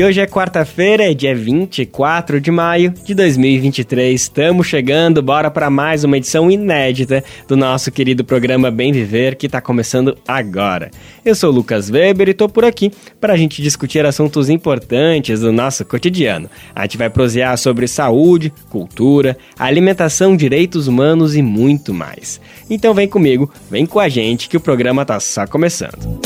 [0.00, 4.18] E hoje é quarta-feira, é dia 24 de maio de 2023.
[4.18, 9.44] Estamos chegando, bora para mais uma edição inédita do nosso querido programa Bem Viver, que
[9.44, 10.90] está começando agora.
[11.22, 12.90] Eu sou Lucas Weber e estou por aqui
[13.20, 16.48] para a gente discutir assuntos importantes do nosso cotidiano.
[16.74, 22.40] A gente vai prosear sobre saúde, cultura, alimentação, direitos humanos e muito mais.
[22.70, 26.18] Então vem comigo, vem com a gente que o programa está só começando.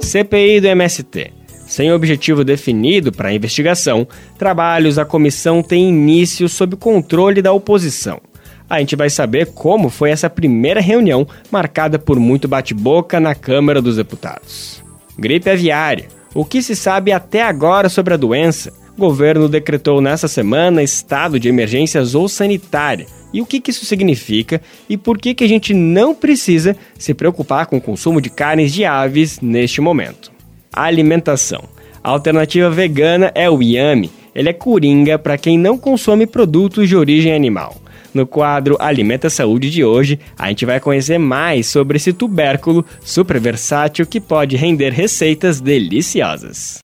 [0.00, 1.39] CPI do MST.
[1.70, 4.04] Sem objetivo definido para a investigação,
[4.36, 8.20] trabalhos da comissão têm início sob controle da oposição.
[8.68, 13.80] A gente vai saber como foi essa primeira reunião marcada por muito bate-boca na Câmara
[13.80, 14.82] dos Deputados.
[15.16, 16.08] Gripe aviária.
[16.34, 18.72] O que se sabe até agora sobre a doença?
[18.96, 23.06] O governo decretou nessa semana estado de emergência zoossanitária.
[23.32, 27.76] E o que, isso significa e por que a gente não precisa se preocupar com
[27.76, 30.29] o consumo de carnes de aves neste momento?
[30.72, 31.64] Alimentação.
[32.02, 34.10] A alternativa vegana é o Yami.
[34.34, 37.76] Ele é coringa para quem não consome produtos de origem animal.
[38.12, 43.38] No quadro Alimenta Saúde de hoje, a gente vai conhecer mais sobre esse tubérculo super
[43.38, 46.78] versátil que pode render receitas deliciosas.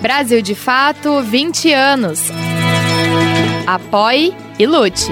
[0.00, 2.30] Brasil de Fato 20 anos.
[3.66, 5.10] Apoie e lute.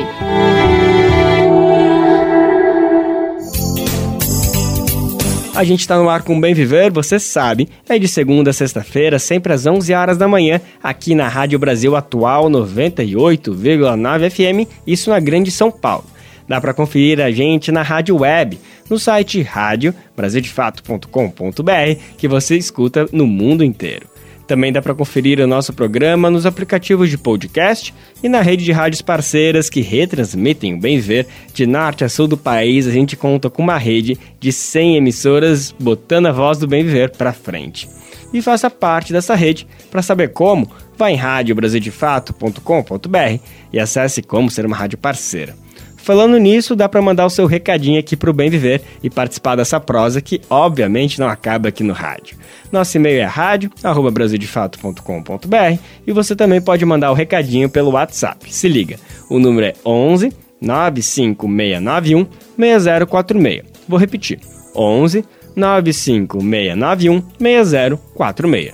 [5.55, 9.19] A gente está no ar com Bem Viver, você sabe, é de segunda a sexta-feira,
[9.19, 15.21] sempre às 11 horas da manhã, aqui na Rádio Brasil Atual 98,9 FM, isso na
[15.21, 16.07] Grande São Paulo.
[16.49, 18.59] Dá para conferir a gente na rádio web,
[18.89, 24.12] no site radiobrasildefato.com.br, que você escuta no mundo inteiro.
[24.53, 28.71] Também dá para conferir o nosso programa nos aplicativos de podcast e na rede de
[28.71, 31.27] rádios parceiras que retransmitem o Bem Ver.
[31.55, 35.75] De norte a sul do país, a gente conta com uma rede de 100 emissoras
[35.81, 37.89] botando a voz do Bem Viver para frente.
[38.31, 39.67] E faça parte dessa rede.
[39.91, 43.41] Para saber como, vá em radiobrasildefato.com.br
[43.73, 45.62] e acesse como ser uma rádio parceira.
[46.03, 49.55] Falando nisso, dá para mandar o seu recadinho aqui para o Bem Viver e participar
[49.55, 52.37] dessa prosa que, obviamente, não acaba aqui no rádio.
[52.73, 58.53] Nosso e-mail é rádio@brasildefato.com.br e você também pode mandar o recadinho pelo WhatsApp.
[58.53, 58.97] Se liga,
[59.31, 62.27] o número é 11 95691
[62.59, 63.63] 6046.
[63.89, 64.41] Vou repetir:
[64.75, 65.25] 11
[65.55, 68.73] 95691 6046.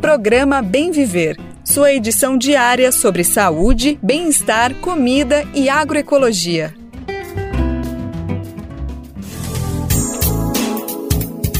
[0.00, 6.72] Programa Bem Viver sua edição diária sobre saúde, bem-estar, comida e agroecologia.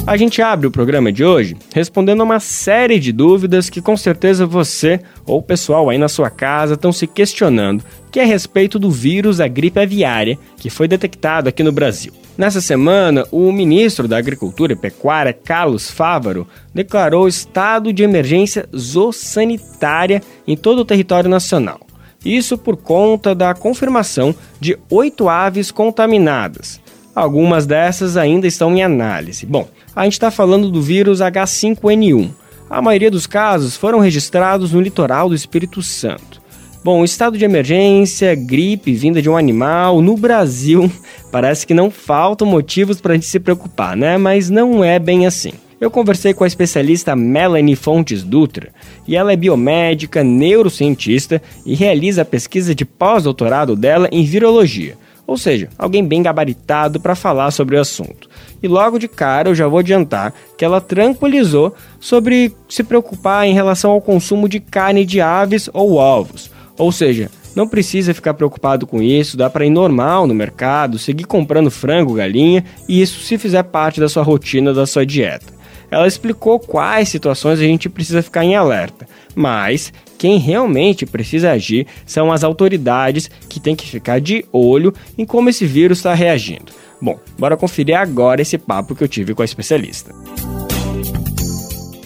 [0.07, 3.97] A gente abre o programa de hoje respondendo a uma série de dúvidas que com
[3.97, 8.27] certeza você ou o pessoal aí na sua casa estão se questionando, que é a
[8.27, 12.13] respeito do vírus da gripe aviária que foi detectado aqui no Brasil.
[12.37, 20.23] Nessa semana, o ministro da Agricultura e Pecuária, Carlos Fávaro, declarou estado de emergência zoossanitária
[20.47, 21.81] em todo o território nacional.
[22.23, 26.79] Isso por conta da confirmação de oito aves contaminadas.
[27.15, 29.47] Algumas dessas ainda estão em análise.
[29.47, 32.31] Bom, a gente está falando do vírus H5N1.
[32.69, 36.36] A maioria dos casos foram registrados no litoral do Espírito Santo.
[36.87, 40.89] Bom, estado de emergência, gripe vinda de um animal, no Brasil,
[41.33, 44.17] parece que não faltam motivos para a gente se preocupar, né?
[44.17, 45.51] Mas não é bem assim.
[45.81, 48.69] Eu conversei com a especialista Melanie Fontes Dutra,
[49.05, 55.37] e ela é biomédica, neurocientista e realiza a pesquisa de pós-doutorado dela em virologia, ou
[55.37, 58.31] seja, alguém bem gabaritado para falar sobre o assunto.
[58.63, 63.55] E logo de cara eu já vou adiantar que ela tranquilizou sobre se preocupar em
[63.55, 68.87] relação ao consumo de carne de aves ou ovos ou seja, não precisa ficar preocupado
[68.87, 73.39] com isso, dá para ir normal no mercado, seguir comprando frango, galinha, e isso se
[73.39, 75.57] fizer parte da sua rotina, da sua dieta.
[75.91, 81.87] Ela explicou quais situações a gente precisa ficar em alerta, mas quem realmente precisa agir
[82.05, 86.73] são as autoridades que têm que ficar de olho em como esse vírus está reagindo.
[87.01, 90.13] Bom, bora conferir agora esse papo que eu tive com a especialista.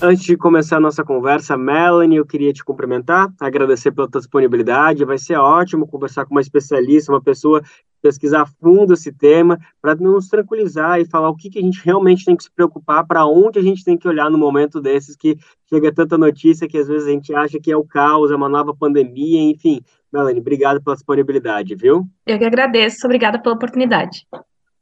[0.02, 5.04] Antes de começar a nossa conversa, Melanie, eu queria te cumprimentar, agradecer pela tua disponibilidade.
[5.04, 7.62] Vai ser ótimo conversar com uma especialista, uma pessoa
[8.00, 11.84] pesquisar a fundo esse tema, para nos tranquilizar e falar o que, que a gente
[11.84, 15.14] realmente tem que se preocupar, para onde a gente tem que olhar no momento desses
[15.14, 15.36] que
[15.68, 18.48] chega tanta notícia que às vezes a gente acha que é o caos, é uma
[18.48, 19.82] nova pandemia, enfim.
[20.10, 22.06] Melanie, obrigado pela disponibilidade, viu?
[22.26, 24.26] Eu que agradeço, obrigada pela oportunidade.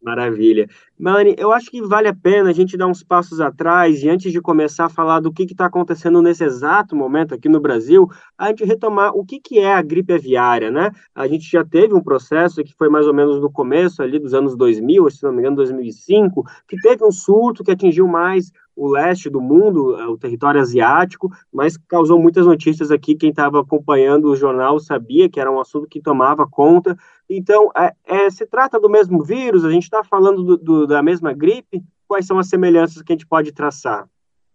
[0.00, 0.68] Maravilha.
[0.96, 4.32] Mani, eu acho que vale a pena a gente dar uns passos atrás e antes
[4.32, 8.48] de começar a falar do que está acontecendo nesse exato momento aqui no Brasil, a
[8.48, 10.92] gente retomar o que, que é a gripe aviária, né?
[11.12, 14.34] A gente já teve um processo que foi mais ou menos no começo ali dos
[14.34, 18.88] anos 2000, se não me engano 2005, que teve um surto que atingiu mais o
[18.88, 23.16] leste do mundo, o território asiático, mas causou muitas notícias aqui.
[23.16, 26.96] Quem estava acompanhando o jornal sabia que era um assunto que tomava conta
[27.28, 29.64] então, é, é, se trata do mesmo vírus?
[29.64, 31.82] A gente está falando do, do, da mesma gripe?
[32.06, 34.08] Quais são as semelhanças que a gente pode traçar?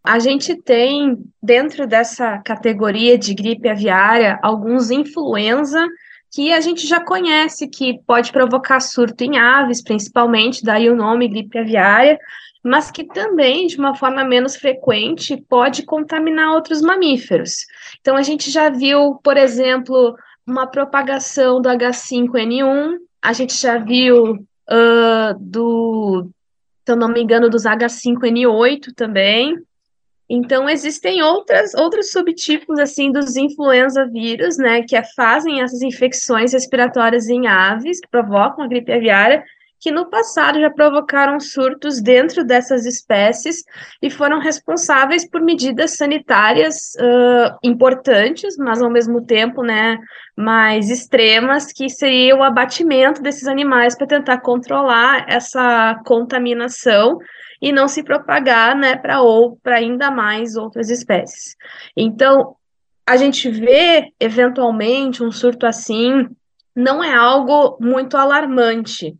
[0.03, 5.87] A gente tem, dentro dessa categoria de gripe aviária, alguns influenza
[6.33, 11.27] que a gente já conhece, que pode provocar surto em aves, principalmente, daí o nome
[11.27, 12.17] gripe aviária,
[12.63, 17.65] mas que também, de uma forma menos frequente, pode contaminar outros mamíferos.
[18.01, 24.33] Então, a gente já viu, por exemplo, uma propagação do H5N1, a gente já viu
[24.33, 26.29] uh, do,
[26.85, 29.57] se eu não me engano, dos H5N8 também.
[30.29, 37.27] Então, existem outras, outros subtipos, assim, dos influenza vírus, né, que fazem essas infecções respiratórias
[37.27, 39.43] em aves, que provocam a gripe aviária,
[39.83, 43.65] que no passado já provocaram surtos dentro dessas espécies
[44.01, 49.99] e foram responsáveis por medidas sanitárias uh, importantes, mas ao mesmo tempo, né,
[50.37, 57.17] mais extremas, que seria o abatimento desses animais para tentar controlar essa contaminação
[57.61, 61.57] e não se propagar, né, para ou para ainda mais outras espécies.
[61.95, 62.55] Então,
[63.05, 66.29] a gente vê eventualmente um surto assim
[66.75, 69.15] não é algo muito alarmante,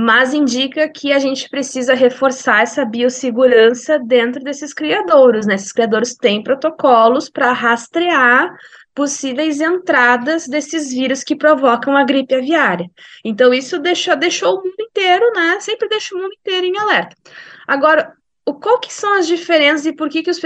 [0.00, 5.56] mas indica que a gente precisa reforçar essa biossegurança dentro desses criadouros, né?
[5.56, 8.50] Esses criadouros têm protocolos para rastrear
[8.94, 12.86] possíveis entradas desses vírus que provocam a gripe aviária.
[13.22, 15.60] Então, isso deixou, deixou o mundo inteiro, né?
[15.60, 17.14] Sempre deixa o mundo inteiro em alerta.
[17.68, 18.14] Agora,
[18.50, 20.40] o, qual que são as diferenças e por que, que os,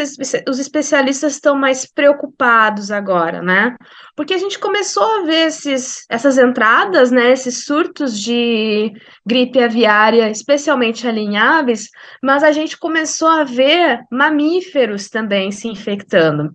[0.49, 3.75] os especialistas estão mais preocupados agora, né?
[4.15, 8.93] Porque a gente começou a ver esses, essas entradas, né, esses surtos de
[9.27, 11.89] gripe aviária, especialmente ali em aves,
[12.23, 16.55] mas a gente começou a ver mamíferos também se infectando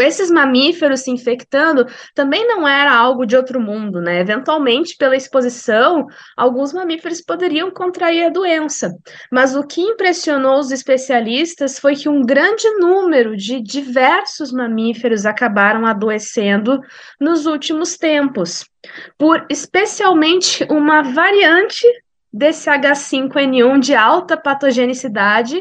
[0.00, 4.20] esses mamíferos se infectando também não era algo de outro mundo, né?
[4.20, 6.06] Eventualmente, pela exposição,
[6.36, 8.90] alguns mamíferos poderiam contrair a doença.
[9.30, 15.86] Mas o que impressionou os especialistas foi que um grande número de diversos mamíferos acabaram
[15.86, 16.80] adoecendo
[17.20, 18.64] nos últimos tempos,
[19.18, 21.86] por especialmente uma variante
[22.32, 25.60] desse H5N1 de alta patogenicidade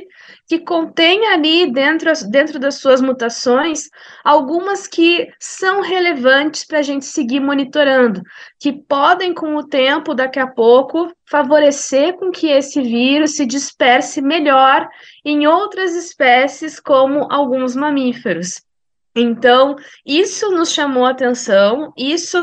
[0.50, 3.88] que contém ali dentro, dentro das suas mutações
[4.26, 8.24] algumas que são relevantes para a gente seguir monitorando,
[8.60, 14.24] que podem, com o tempo, daqui a pouco, favorecer com que esse vírus se disperse
[14.24, 14.90] melhor
[15.24, 18.64] em outras espécies, como alguns mamíferos.
[19.16, 22.42] Então, isso nos chamou atenção, isso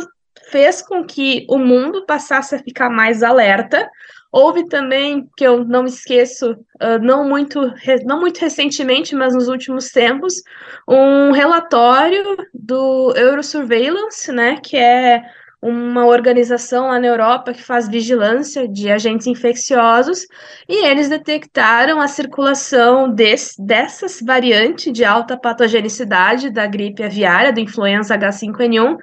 [0.52, 3.90] fez com que o mundo passasse a ficar mais alerta
[4.32, 7.60] Houve também, que eu não esqueço, uh, não, muito,
[8.04, 10.42] não muito recentemente, mas nos últimos tempos,
[10.86, 15.22] um relatório do Eurosurveillance, né, que é
[15.60, 20.26] uma organização lá na Europa que faz vigilância de agentes infecciosos,
[20.68, 27.60] e eles detectaram a circulação desse, dessas variantes de alta patogenicidade da gripe aviária, do
[27.60, 28.96] influenza H5N1,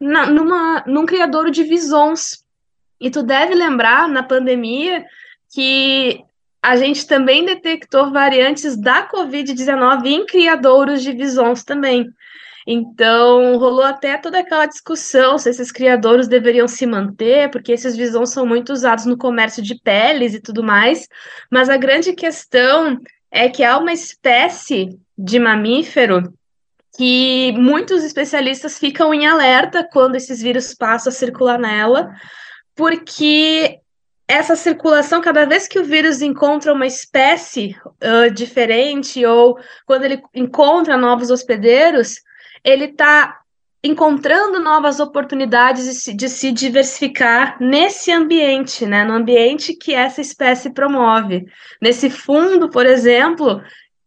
[0.00, 2.44] na, numa, num criador de visons
[3.00, 5.04] e tu deve lembrar, na pandemia,
[5.52, 6.22] que
[6.62, 12.06] a gente também detectou variantes da Covid-19 em criadouros de visões também.
[12.66, 18.30] Então, rolou até toda aquela discussão se esses criadouros deveriam se manter, porque esses visões
[18.30, 21.08] são muito usados no comércio de peles e tudo mais.
[21.50, 22.98] Mas a grande questão
[23.30, 26.32] é que há uma espécie de mamífero
[26.96, 32.10] que muitos especialistas ficam em alerta quando esses vírus passam a circular nela,
[32.80, 33.78] porque
[34.26, 40.22] essa circulação, cada vez que o vírus encontra uma espécie uh, diferente ou quando ele
[40.34, 42.14] encontra novos hospedeiros,
[42.64, 43.38] ele está
[43.84, 49.04] encontrando novas oportunidades de se, de se, diversificar nesse ambiente, né?
[49.04, 51.44] No ambiente que essa espécie promove.
[51.82, 53.60] Nesse fundo, por exemplo,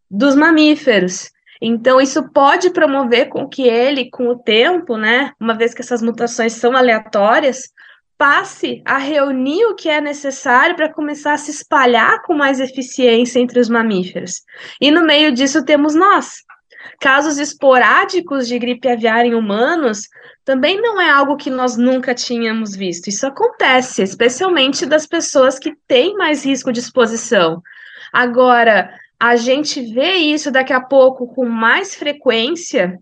[0.10, 1.32] dos mamíferos.
[1.62, 6.02] Então, isso pode promover com que ele, com o tempo, né, uma vez que essas
[6.02, 7.72] mutações são aleatórias,
[8.24, 13.38] passe a reunir o que é necessário para começar a se espalhar com mais eficiência
[13.38, 14.44] entre os mamíferos.
[14.80, 16.36] E no meio disso temos nós.
[17.02, 20.08] Casos esporádicos de gripe aviária em humanos
[20.46, 23.10] também não é algo que nós nunca tínhamos visto.
[23.10, 27.62] Isso acontece, especialmente das pessoas que têm mais risco de exposição.
[28.14, 28.90] Agora,
[29.20, 32.98] a gente vê isso daqui a pouco com mais frequência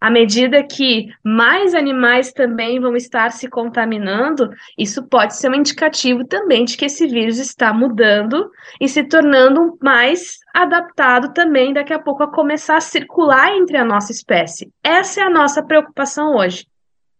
[0.00, 6.24] à medida que mais animais também vão estar se contaminando, isso pode ser um indicativo
[6.24, 8.50] também de que esse vírus está mudando
[8.80, 13.84] e se tornando mais adaptado também daqui a pouco a começar a circular entre a
[13.84, 14.72] nossa espécie.
[14.84, 16.66] Essa é a nossa preocupação hoje.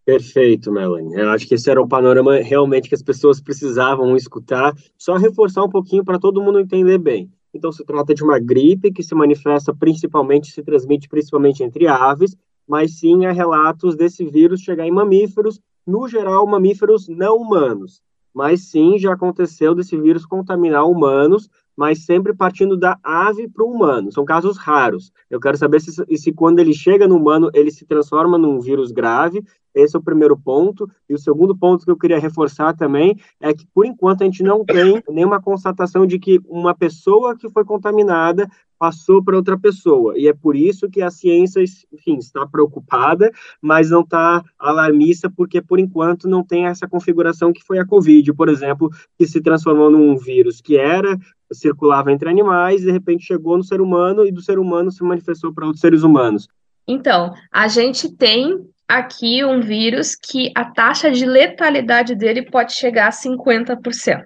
[0.04, 1.14] Perfeito, Melanie.
[1.16, 4.72] Eu acho que esse era o panorama realmente que as pessoas precisavam escutar.
[4.96, 7.30] Só reforçar um pouquinho para todo mundo entender bem.
[7.52, 12.34] Então, se trata de uma gripe que se manifesta principalmente, se transmite principalmente entre aves,
[12.68, 18.02] mas sim há relatos desse vírus chegar em mamíferos, no geral, mamíferos não humanos.
[18.34, 23.70] Mas sim, já aconteceu desse vírus contaminar humanos, mas sempre partindo da ave para o
[23.70, 24.12] humano.
[24.12, 25.12] São casos raros.
[25.30, 28.90] Eu quero saber se, se quando ele chega no humano, ele se transforma num vírus
[28.90, 29.42] grave.
[29.74, 30.90] Esse é o primeiro ponto.
[31.08, 34.42] E o segundo ponto que eu queria reforçar também é que, por enquanto, a gente
[34.42, 40.14] não tem nenhuma constatação de que uma pessoa que foi contaminada passou para outra pessoa.
[40.16, 43.30] E é por isso que a ciência, enfim, está preocupada,
[43.60, 48.32] mas não está alarmista, porque por enquanto não tem essa configuração que foi a Covid,
[48.34, 51.18] por exemplo, que se transformou num vírus que era
[51.52, 55.52] circulava entre animais, de repente chegou no ser humano e do ser humano se manifestou
[55.52, 56.46] para outros seres humanos.
[56.86, 63.08] Então, a gente tem aqui um vírus que a taxa de letalidade dele pode chegar
[63.08, 64.24] a 50%.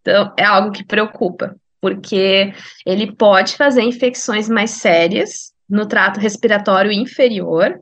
[0.00, 2.52] Então, é algo que preocupa porque
[2.84, 7.80] ele pode fazer infecções mais sérias no trato respiratório inferior.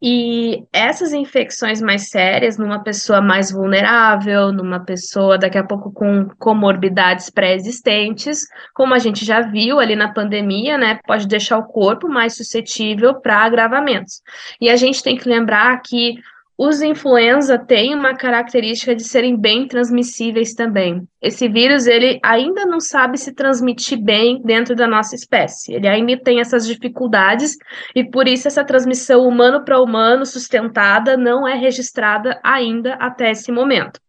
[0.00, 6.28] E essas infecções mais sérias, numa pessoa mais vulnerável, numa pessoa daqui a pouco com
[6.38, 8.40] comorbidades pré-existentes,
[8.74, 13.14] como a gente já viu ali na pandemia, né, pode deixar o corpo mais suscetível
[13.22, 14.20] para agravamentos.
[14.60, 16.16] E a gente tem que lembrar que
[16.58, 21.06] os influenza têm uma característica de serem bem transmissíveis também.
[21.20, 25.74] Esse vírus, ele ainda não sabe se transmitir bem dentro da nossa espécie.
[25.74, 27.56] Ele ainda tem essas dificuldades
[27.94, 33.52] e por isso essa transmissão humano para humano sustentada não é registrada ainda até esse
[33.52, 34.00] momento.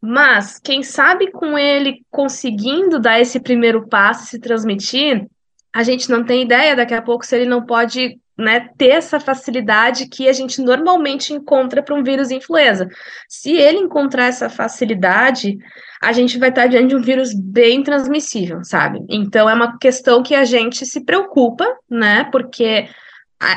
[0.00, 5.26] Mas quem sabe com ele conseguindo dar esse primeiro passo, se transmitir,
[5.72, 9.18] a gente não tem ideia daqui a pouco se ele não pode né, ter essa
[9.18, 12.88] facilidade que a gente normalmente encontra para um vírus influenza.
[13.28, 15.56] Se ele encontrar essa facilidade,
[16.02, 19.00] a gente vai estar diante de um vírus bem transmissível, sabe?
[19.08, 22.24] Então é uma questão que a gente se preocupa, né?
[22.30, 22.88] Porque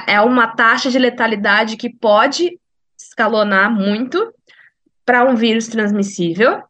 [0.07, 2.57] é uma taxa de letalidade que pode
[2.97, 4.33] escalonar muito
[5.05, 6.61] para um vírus transmissível.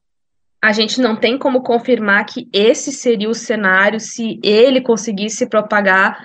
[0.62, 6.20] A gente não tem como confirmar que esse seria o cenário se ele conseguisse propagar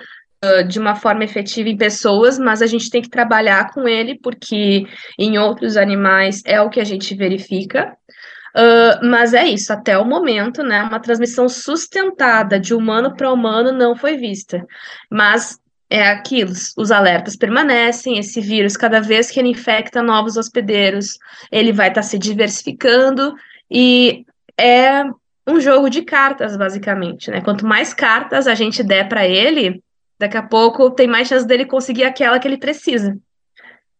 [0.67, 4.85] de uma forma efetiva em pessoas, mas a gente tem que trabalhar com ele, porque
[5.17, 7.95] em outros animais é o que a gente verifica.
[8.55, 10.81] Uh, mas é isso, até o momento, né?
[10.83, 14.65] Uma transmissão sustentada de humano para humano não foi vista.
[15.11, 21.17] Mas é aquilo, os alertas permanecem, esse vírus, cada vez que ele infecta novos hospedeiros,
[21.51, 23.33] ele vai estar tá se diversificando
[23.69, 24.25] e
[24.57, 25.03] é
[25.47, 27.41] um jogo de cartas, basicamente, né?
[27.41, 29.83] Quanto mais cartas a gente der para ele,
[30.19, 33.17] Daqui a pouco tem mais chance dele conseguir aquela que ele precisa.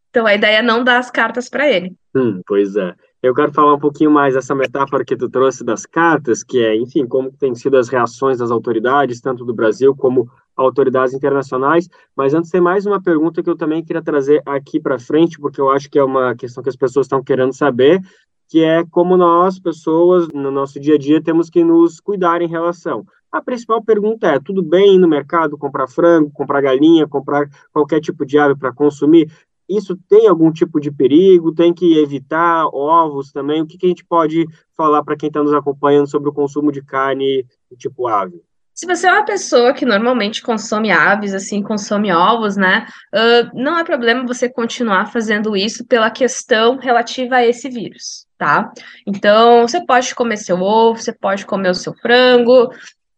[0.10, 1.94] Então a ideia é não dar as cartas para ele.
[2.16, 2.96] Hum, pois é.
[3.22, 6.76] Eu quero falar um pouquinho mais dessa metáfora que tu trouxe das cartas, que é,
[6.76, 11.90] enfim, como têm sido as reações das autoridades, tanto do Brasil como autoridades internacionais.
[12.16, 15.60] Mas antes tem mais uma pergunta que eu também queria trazer aqui para frente, porque
[15.60, 18.00] eu acho que é uma questão que as pessoas estão querendo saber,
[18.48, 22.48] que é como nós, pessoas, no nosso dia a dia, temos que nos cuidar em
[22.48, 23.06] relação.
[23.36, 28.00] A principal pergunta é: tudo bem ir no mercado comprar frango, comprar galinha, comprar qualquer
[28.00, 29.30] tipo de ave para consumir?
[29.68, 31.54] Isso tem algum tipo de perigo?
[31.54, 33.62] Tem que evitar ovos também?
[33.62, 34.46] O que, que a gente pode
[34.78, 37.46] falar para quem está nos acompanhando sobre o consumo de carne
[37.78, 38.42] tipo ave?
[38.74, 42.86] Se você é uma pessoa que normalmente consome aves, assim, consome ovos, né?
[43.14, 48.72] Uh, não é problema você continuar fazendo isso pela questão relativa a esse vírus, tá?
[49.06, 52.70] Então, você pode comer seu ovo, você pode comer o seu frango,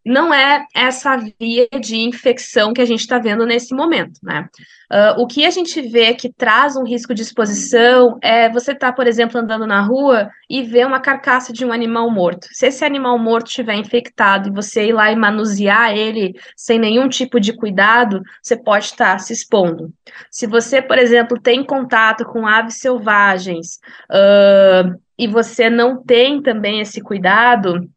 [0.08, 4.48] não é essa via de infecção que a gente está vendo nesse momento, né?
[4.90, 8.92] Uh, o que a gente vê que traz um risco de exposição é você estar,
[8.92, 12.48] tá, por exemplo, andando na rua e ver uma carcaça de um animal morto.
[12.52, 17.10] Se esse animal morto estiver infectado e você ir lá e manusear ele sem nenhum
[17.10, 19.92] tipo de cuidado, você pode estar tá se expondo.
[20.32, 26.80] Se você, por exemplo, tem contato com aves selvagens uh, e você não tem também
[26.80, 27.90] esse cuidado,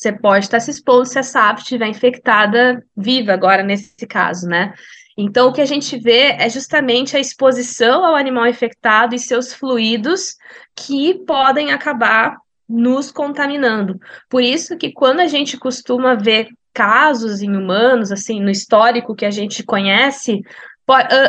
[0.00, 4.72] você pode estar se expondo se essa ave estiver infectada viva agora nesse caso, né?
[5.14, 9.52] Então, o que a gente vê é justamente a exposição ao animal infectado e seus
[9.52, 10.36] fluidos
[10.74, 14.00] que podem acabar nos contaminando.
[14.30, 19.26] Por isso que quando a gente costuma ver casos em humanos, assim, no histórico que
[19.26, 20.40] a gente conhece,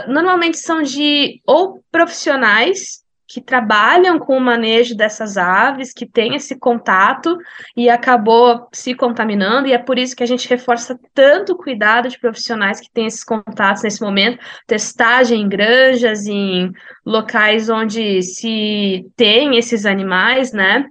[0.07, 3.00] normalmente são de ou profissionais
[3.31, 7.37] que trabalham com o manejo dessas aves, que tem esse contato
[7.75, 12.09] e acabou se contaminando, e é por isso que a gente reforça tanto o cuidado
[12.09, 16.71] de profissionais que têm esses contatos nesse momento, testagem em granjas, em
[17.05, 20.85] locais onde se tem esses animais, né?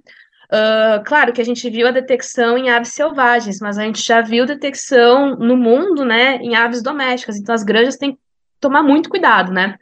[0.51, 4.19] Uh, claro que a gente viu a detecção em aves selvagens, mas a gente já
[4.19, 7.37] viu detecção no mundo, né, em aves domésticas.
[7.37, 8.19] Então as granjas têm que
[8.59, 9.77] tomar muito cuidado, né?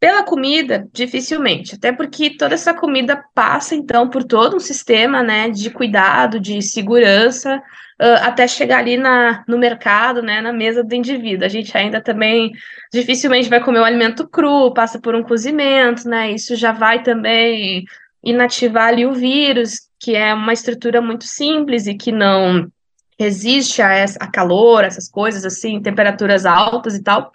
[0.00, 5.50] Pela comida, dificilmente, até porque toda essa comida passa, então, por todo um sistema, né,
[5.50, 10.94] de cuidado, de segurança, uh, até chegar ali na, no mercado, né, na mesa do
[10.94, 11.44] indivíduo.
[11.44, 12.52] A gente ainda também
[12.92, 17.84] dificilmente vai comer o alimento cru, passa por um cozimento, né, isso já vai também
[18.22, 22.70] inativar ali o vírus, que é uma estrutura muito simples e que não
[23.18, 27.32] resiste a, essa, a calor, essas coisas assim, temperaturas altas e tal.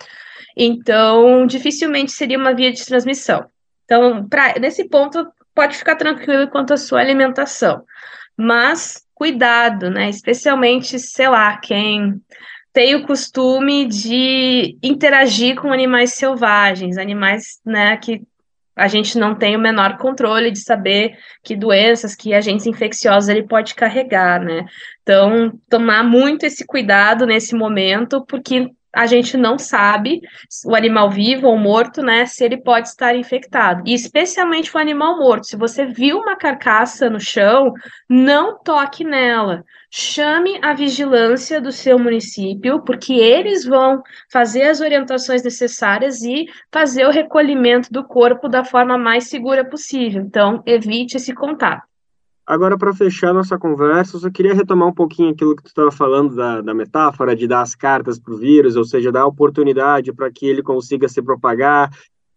[0.55, 3.45] Então, dificilmente seria uma via de transmissão.
[3.86, 7.83] Então, pra, nesse ponto, pode ficar tranquilo quanto à sua alimentação.
[8.38, 10.10] Mas cuidado, né?
[10.10, 12.22] Especialmente, sei lá, quem
[12.74, 18.24] tem o costume de interagir com animais selvagens, animais, né, que
[18.75, 23.43] a gente não tem o menor controle de saber que doenças, que agentes infecciosos ele
[23.43, 24.65] pode carregar, né?
[25.03, 30.21] Então, tomar muito esse cuidado nesse momento, porque a gente não sabe,
[30.65, 33.81] o animal vivo ou morto, né, se ele pode estar infectado.
[33.85, 35.47] E especialmente o animal morto.
[35.47, 37.73] Se você viu uma carcaça no chão,
[38.07, 39.63] não toque nela.
[39.89, 47.05] Chame a vigilância do seu município, porque eles vão fazer as orientações necessárias e fazer
[47.05, 50.21] o recolhimento do corpo da forma mais segura possível.
[50.21, 51.92] Então, evite esse contato.
[52.45, 55.91] Agora, para fechar nossa conversa, eu só queria retomar um pouquinho aquilo que tu estava
[55.91, 60.12] falando da, da metáfora de dar as cartas para o vírus, ou seja, dar oportunidade
[60.12, 61.89] para que ele consiga se propagar,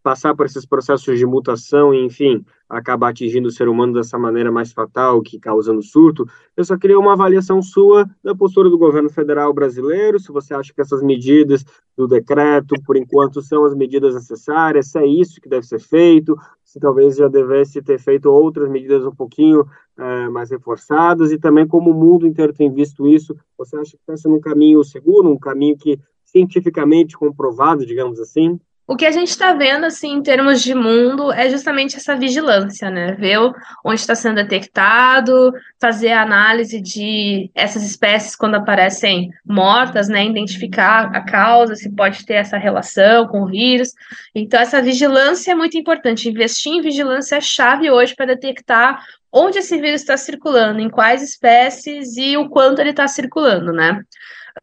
[0.04, 4.52] passar por esses processos de mutação e, enfim, acabar atingindo o ser humano dessa maneira
[4.52, 6.24] mais fatal, que causando surto.
[6.56, 10.72] Eu só queria uma avaliação sua da postura do governo federal brasileiro, se você acha
[10.72, 11.64] que essas medidas
[11.96, 16.36] do decreto, por enquanto, são as medidas necessárias, se é isso que deve ser feito,
[16.76, 21.66] se talvez já devesse ter feito outras medidas um pouquinho é, mais reforçadas e também
[21.66, 25.30] como o mundo inteiro tem visto isso, você acha que está sendo um caminho seguro,
[25.30, 28.60] um caminho que cientificamente comprovado, digamos assim?
[28.88, 32.88] O que a gente está vendo, assim, em termos de mundo, é justamente essa vigilância,
[32.88, 33.12] né?
[33.12, 33.38] Ver
[33.84, 40.24] onde está sendo detectado, fazer a análise de essas espécies quando aparecem mortas, né?
[40.24, 43.92] Identificar a causa, se pode ter essa relação com o vírus.
[44.32, 46.28] Então, essa vigilância é muito importante.
[46.28, 51.22] Investir em vigilância é chave hoje para detectar onde esse vírus está circulando, em quais
[51.22, 54.00] espécies e o quanto ele está circulando, né?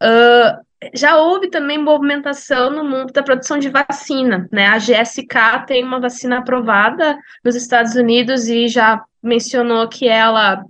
[0.01, 4.67] Uh, já houve também movimentação no mundo da produção de vacina, né?
[4.67, 10.63] A GSK tem uma vacina aprovada nos Estados Unidos e já mencionou que ela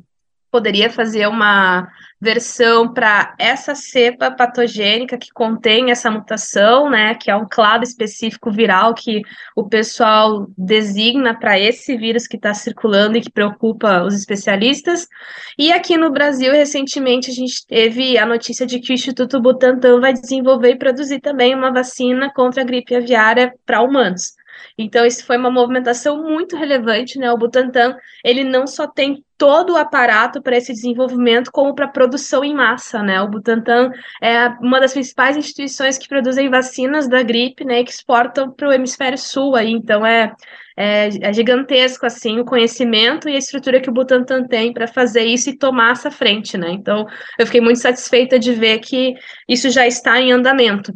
[0.52, 1.88] poderia fazer uma
[2.24, 8.50] versão para essa cepa patogênica que contém essa mutação, né, que é um clado específico
[8.50, 9.22] viral que
[9.54, 15.06] o pessoal designa para esse vírus que está circulando e que preocupa os especialistas.
[15.60, 20.00] E aqui no Brasil, recentemente, a gente teve a notícia de que o Instituto Butantan
[20.00, 24.32] vai desenvolver e produzir também uma vacina contra a gripe aviária para humanos.
[24.78, 27.32] Então, isso foi uma movimentação muito relevante, né?
[27.32, 32.44] O Butantan, ele não só tem todo o aparato para esse desenvolvimento, como para produção
[32.44, 33.22] em massa, né?
[33.22, 37.84] O Butantan é uma das principais instituições que produzem vacinas da gripe, né?
[37.84, 40.34] Que exportam para o hemisfério sul aí, então é,
[40.76, 45.24] é, é, gigantesco, assim, o conhecimento e a estrutura que o Butantan tem para fazer
[45.24, 46.72] isso e tomar essa frente, né?
[46.72, 47.06] Então,
[47.38, 49.14] eu fiquei muito satisfeita de ver que
[49.48, 50.94] isso já está em andamento.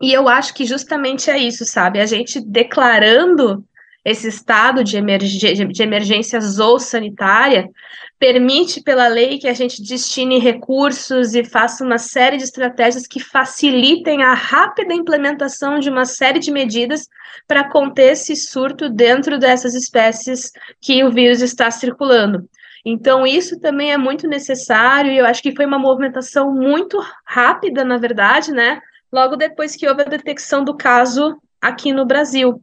[0.00, 2.00] E eu acho que justamente é isso, sabe?
[2.00, 3.64] A gente declarando
[4.04, 6.38] esse estado de, emerg de emergência
[6.78, 7.70] sanitária
[8.18, 13.18] permite pela lei que a gente destine recursos e faça uma série de estratégias que
[13.18, 17.08] facilitem a rápida implementação de uma série de medidas
[17.46, 22.48] para conter esse surto dentro dessas espécies que o vírus está circulando.
[22.84, 27.82] Então, isso também é muito necessário, e eu acho que foi uma movimentação muito rápida,
[27.82, 28.80] na verdade, né?
[29.14, 32.60] Logo depois que houve a detecção do caso aqui no Brasil.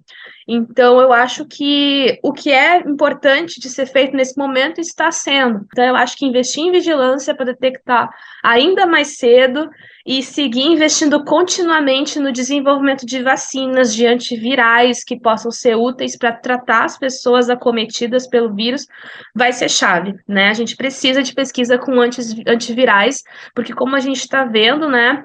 [0.48, 5.66] Então, eu acho que o que é importante de ser feito nesse momento está sendo.
[5.72, 8.10] Então, eu acho que investir em vigilância para detectar
[8.44, 9.70] ainda mais cedo
[10.06, 16.34] e seguir investindo continuamente no desenvolvimento de vacinas, de antivirais que possam ser úteis para
[16.34, 18.88] tratar as pessoas acometidas pelo vírus,
[19.34, 20.50] vai ser chave, né?
[20.50, 23.24] A gente precisa de pesquisa com antivirais,
[23.56, 25.24] porque como a gente está vendo, né,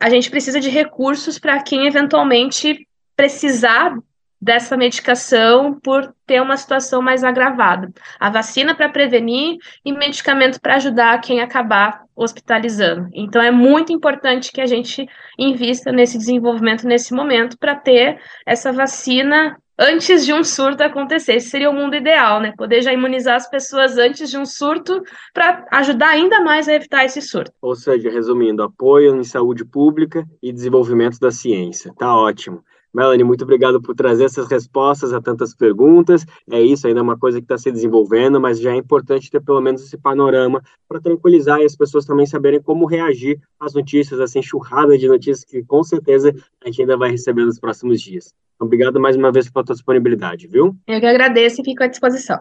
[0.00, 3.94] a gente precisa de recursos para quem eventualmente precisar
[4.40, 7.92] dessa medicação por ter uma situação mais agravada.
[8.20, 13.08] A vacina para prevenir e medicamento para ajudar quem acabar hospitalizando.
[13.12, 18.72] Então é muito importante que a gente invista nesse desenvolvimento nesse momento para ter essa
[18.72, 21.34] vacina antes de um surto acontecer.
[21.34, 22.52] Esse seria o mundo ideal, né?
[22.56, 27.04] Poder já imunizar as pessoas antes de um surto para ajudar ainda mais a evitar
[27.04, 27.52] esse surto.
[27.62, 31.92] Ou seja, resumindo, apoio em saúde pública e desenvolvimento da ciência.
[31.96, 32.62] Tá ótimo.
[32.94, 36.24] Melanie, muito obrigado por trazer essas respostas a tantas perguntas.
[36.50, 39.40] É isso, ainda é uma coisa que está se desenvolvendo, mas já é importante ter
[39.40, 44.20] pelo menos esse panorama para tranquilizar e as pessoas também saberem como reagir às notícias,
[44.20, 48.32] assim, enxurrada de notícias que com certeza a gente ainda vai receber nos próximos dias.
[48.60, 50.74] Obrigado mais uma vez pela tua disponibilidade, viu?
[50.86, 52.38] Eu que agradeço e fico à disposição.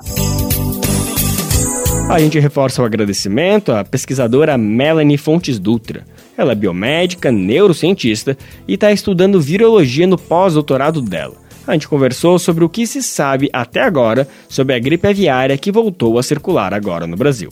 [2.09, 6.05] A gente reforça o agradecimento à pesquisadora Melanie Fontes Dutra.
[6.37, 11.35] Ela é biomédica, neurocientista e está estudando virologia no pós-doutorado dela.
[11.65, 15.71] A gente conversou sobre o que se sabe até agora sobre a gripe aviária que
[15.71, 17.49] voltou a circular agora no Brasil.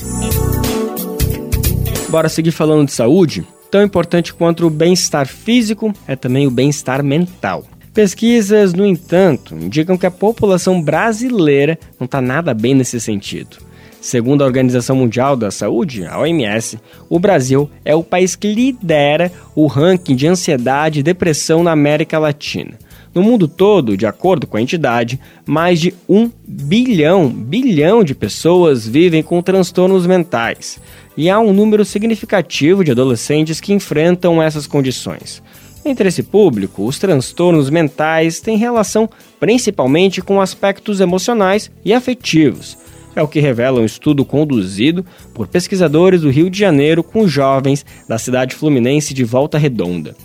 [2.09, 3.43] Bora seguir falando de saúde?
[3.71, 7.65] Tão importante quanto o bem-estar físico é também o bem-estar mental.
[7.93, 13.64] Pesquisas, no entanto, indicam que a população brasileira não está nada bem nesse sentido.
[14.05, 16.77] Segundo a Organização Mundial da Saúde, a OMS,
[17.09, 22.19] o Brasil é o país que lidera o ranking de ansiedade e depressão na América
[22.19, 22.77] Latina.
[23.15, 28.87] No mundo todo, de acordo com a entidade, mais de um bilhão, bilhão de pessoas
[28.87, 30.79] vivem com transtornos mentais.
[31.17, 35.41] E há um número significativo de adolescentes que enfrentam essas condições.
[35.83, 42.84] Entre esse público, os transtornos mentais têm relação principalmente com aspectos emocionais e afetivos
[43.15, 47.85] é o que revela um estudo conduzido por pesquisadores do Rio de Janeiro com jovens
[48.07, 50.15] da cidade fluminense de Volta Redonda.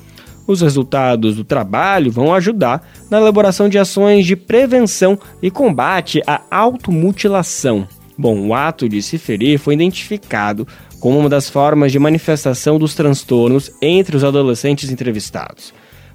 [0.46, 6.42] Os resultados do trabalho vão ajudar na elaboração de ações de prevenção e combate à
[6.50, 7.86] automutilação.
[8.18, 10.66] Bom, o ato de se ferir foi identificado
[10.98, 15.72] como uma das formas de manifestação dos transtornos entre os adolescentes entrevistados.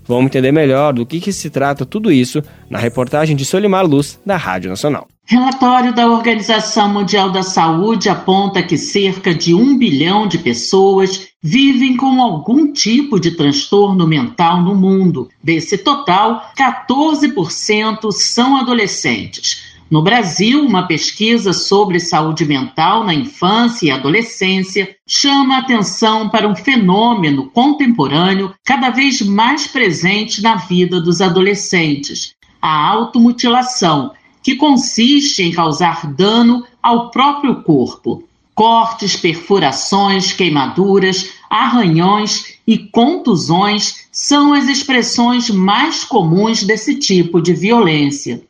[0.08, 4.20] Vamos entender melhor do que, que se trata tudo isso na reportagem de Solimar Luz,
[4.26, 5.08] da Rádio Nacional.
[5.28, 11.98] Relatório da Organização Mundial da Saúde aponta que cerca de um bilhão de pessoas vivem
[11.98, 15.28] com algum tipo de transtorno mental no mundo.
[15.44, 19.75] Desse total, 14% são adolescentes.
[19.90, 26.56] No Brasil, uma pesquisa sobre saúde mental na infância e adolescência chama atenção para um
[26.56, 35.52] fenômeno contemporâneo cada vez mais presente na vida dos adolescentes: a automutilação, que consiste em
[35.52, 38.24] causar dano ao próprio corpo.
[38.56, 48.42] Cortes, perfurações, queimaduras, arranhões e contusões são as expressões mais comuns desse tipo de violência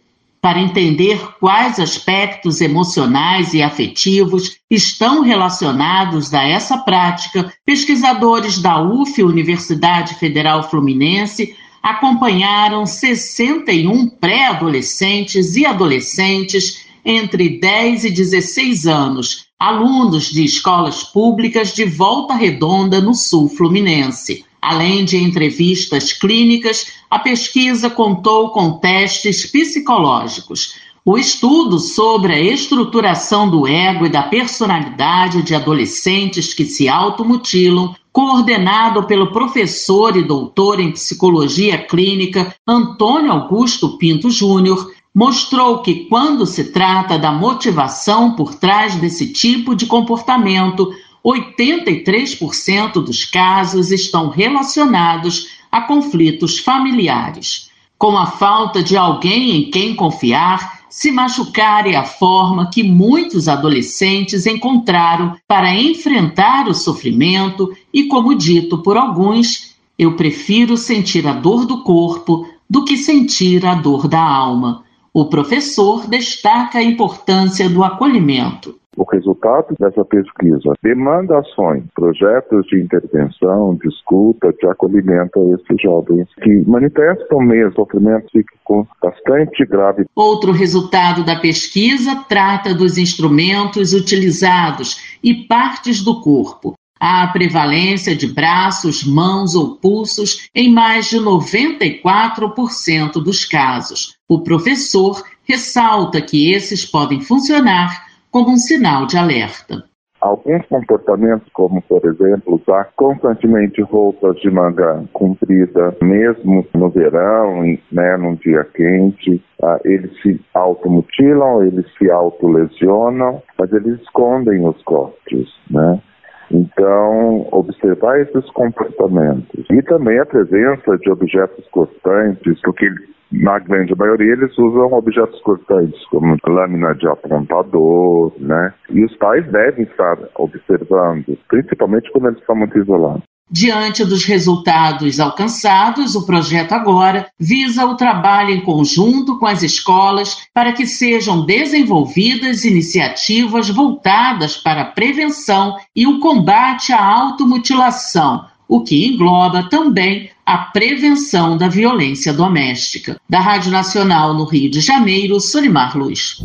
[0.45, 9.23] para entender quais aspectos emocionais e afetivos estão relacionados a essa prática, pesquisadores da UF,
[9.23, 20.45] Universidade Federal Fluminense, acompanharam 61 pré-adolescentes e adolescentes entre 10 e 16 anos, alunos de
[20.45, 24.44] escolas públicas de Volta Redonda, no sul fluminense.
[24.65, 30.73] Além de entrevistas clínicas, a pesquisa contou com testes psicológicos.
[31.05, 37.95] O estudo sobre a estruturação do ego e da personalidade de adolescentes que se automutilam,
[38.11, 46.43] coordenado pelo professor e doutor em psicologia clínica Antônio Augusto Pinto Júnior, mostrou que, quando
[46.45, 50.91] se trata da motivação por trás desse tipo de comportamento,
[51.25, 57.71] 83% dos casos estão relacionados a conflitos familiares.
[57.97, 63.47] Com a falta de alguém em quem confiar, se machucar é a forma que muitos
[63.47, 71.33] adolescentes encontraram para enfrentar o sofrimento e, como dito por alguns, eu prefiro sentir a
[71.33, 74.83] dor do corpo do que sentir a dor da alma.
[75.13, 78.75] O professor destaca a importância do acolhimento.
[78.97, 85.81] O resultado dessa pesquisa demanda ações, projetos de intervenção, de escuta, de acolhimento a esses
[85.81, 90.05] jovens que manifestam mesmo sofrimento psíquico bastante grave.
[90.15, 96.73] Outro resultado da pesquisa trata dos instrumentos utilizados e partes do corpo.
[96.97, 104.15] Há prevalência de braços, mãos ou pulsos em mais de 94% dos casos.
[104.29, 108.04] O professor ressalta que esses podem funcionar
[108.35, 109.81] como um sinal de alerta.
[110.19, 118.17] Alguns comportamentos, como por exemplo, usar constantemente roupas de manga comprida, mesmo no verão, né,
[118.17, 125.47] num dia quente, ah, eles se automutilam, eles se autolesionam, mas eles escondem os cortes,
[125.71, 126.01] né?
[126.51, 132.89] Então, observar esses comportamentos e também a presença de objetos cortantes, porque
[133.31, 138.73] na grande maioria eles usam objetos cortantes, como lâmina de apontador, né?
[138.89, 143.23] E os pais devem estar observando, principalmente quando eles estão muito isolados.
[143.49, 150.39] Diante dos resultados alcançados, o projeto agora visa o trabalho em conjunto com as escolas
[150.51, 158.81] para que sejam desenvolvidas iniciativas voltadas para a prevenção e o combate à automutilação, o
[158.81, 163.15] que engloba também a prevenção da violência doméstica.
[163.29, 166.41] Da Rádio Nacional no Rio de Janeiro, Solimar Luz.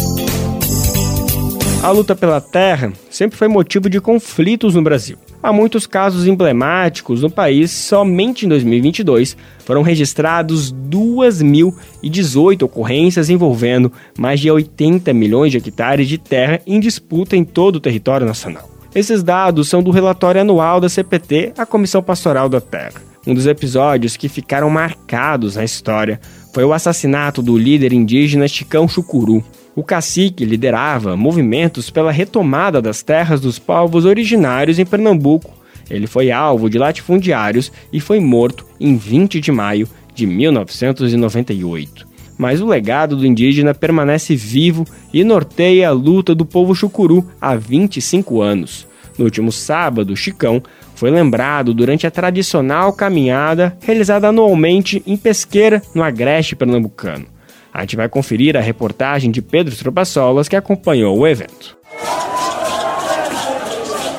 [1.83, 5.17] A luta pela terra sempre foi motivo de conflitos no Brasil.
[5.43, 14.39] Há muitos casos emblemáticos no país, somente em 2022 foram registrados 2.018 ocorrências envolvendo mais
[14.39, 18.69] de 80 milhões de hectares de terra em disputa em todo o território nacional.
[18.95, 23.01] Esses dados são do relatório anual da CPT, a Comissão Pastoral da Terra.
[23.27, 26.21] Um dos episódios que ficaram marcados na história
[26.53, 29.43] foi o assassinato do líder indígena Chicão Chucuru.
[29.75, 35.53] O cacique liderava movimentos pela retomada das terras dos povos originários em Pernambuco.
[35.89, 42.09] Ele foi alvo de latifundiários e foi morto em 20 de maio de 1998.
[42.37, 47.55] Mas o legado do indígena permanece vivo e norteia a luta do povo chucuru há
[47.55, 48.87] 25 anos.
[49.17, 50.63] No último sábado, Chicão
[50.95, 57.27] foi lembrado durante a tradicional caminhada realizada anualmente em Pesqueira, no Agreste Pernambucano.
[57.73, 61.79] A gente vai conferir a reportagem de Pedro Tropassolas que acompanhou o evento.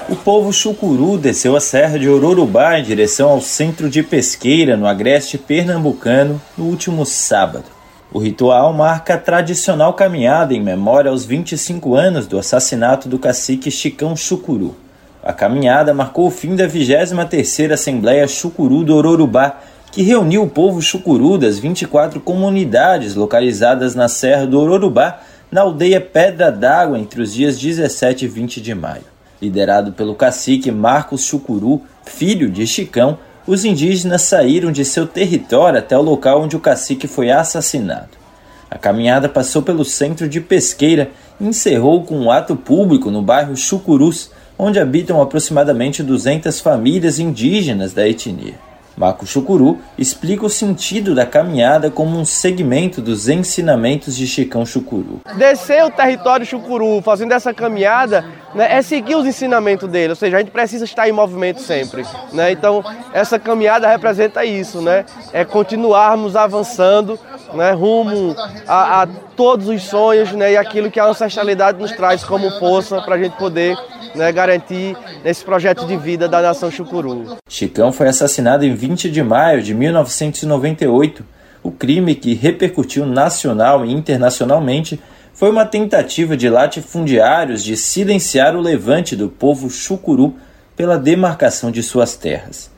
[0.10, 4.86] O povo chucuru desceu a serra de Ororubá em direção ao centro de pesqueira no
[4.86, 7.66] agreste pernambucano no último sábado.
[8.14, 13.72] O ritual marca a tradicional caminhada em memória aos 25 anos do assassinato do cacique
[13.72, 14.76] Chicão Chucuru.
[15.24, 20.82] A caminhada marcou o fim da 23ª Assembleia Chucuru do Ororubá, que reuniu o povo
[20.82, 25.19] chucuru das 24 comunidades localizadas na Serra do Ororubá,
[25.51, 29.04] na aldeia Pedra d'Água, entre os dias 17 e 20 de maio.
[29.41, 35.97] Liderado pelo cacique Marcos Chucuru, filho de Chicão, os indígenas saíram de seu território até
[35.97, 38.21] o local onde o cacique foi assassinado.
[38.69, 43.58] A caminhada passou pelo centro de Pesqueira e encerrou com um ato público no bairro
[43.58, 48.71] Chucurus, onde habitam aproximadamente 200 famílias indígenas da etnia.
[49.02, 55.22] Marco Chucuru explica o sentido da caminhada como um segmento dos ensinamentos de Chicão Chucuru.
[55.38, 60.38] Descer o território Chucuru fazendo essa caminhada né, é seguir os ensinamentos dele, ou seja,
[60.38, 62.06] a gente precisa estar em movimento sempre.
[62.32, 62.52] Né?
[62.52, 65.04] Então, essa caminhada representa isso, né?
[65.34, 67.20] é continuarmos avançando
[67.56, 68.36] né, rumo
[68.68, 73.02] a, a, todos os sonhos né, e aquilo que a ancestralidade nos traz como força
[73.02, 73.76] para a gente poder
[74.16, 77.38] né, garantir nesse projeto de vida da nação Chucuru.
[77.48, 81.23] Chicão foi assassinado em 20 de maio de 1998.
[81.63, 84.99] O crime que repercutiu nacional e internacionalmente
[85.34, 90.36] foi uma tentativa de latifundiários de silenciar o levante do povo chucuru
[90.75, 92.69] pela demarcação de suas terras.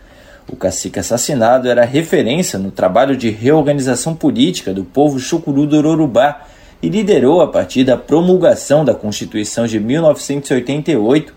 [0.49, 6.41] O cacique assassinado era referência no trabalho de reorganização política do povo chucuru do Ororubá
[6.81, 11.33] e liderou, a partir da promulgação da Constituição de 1988,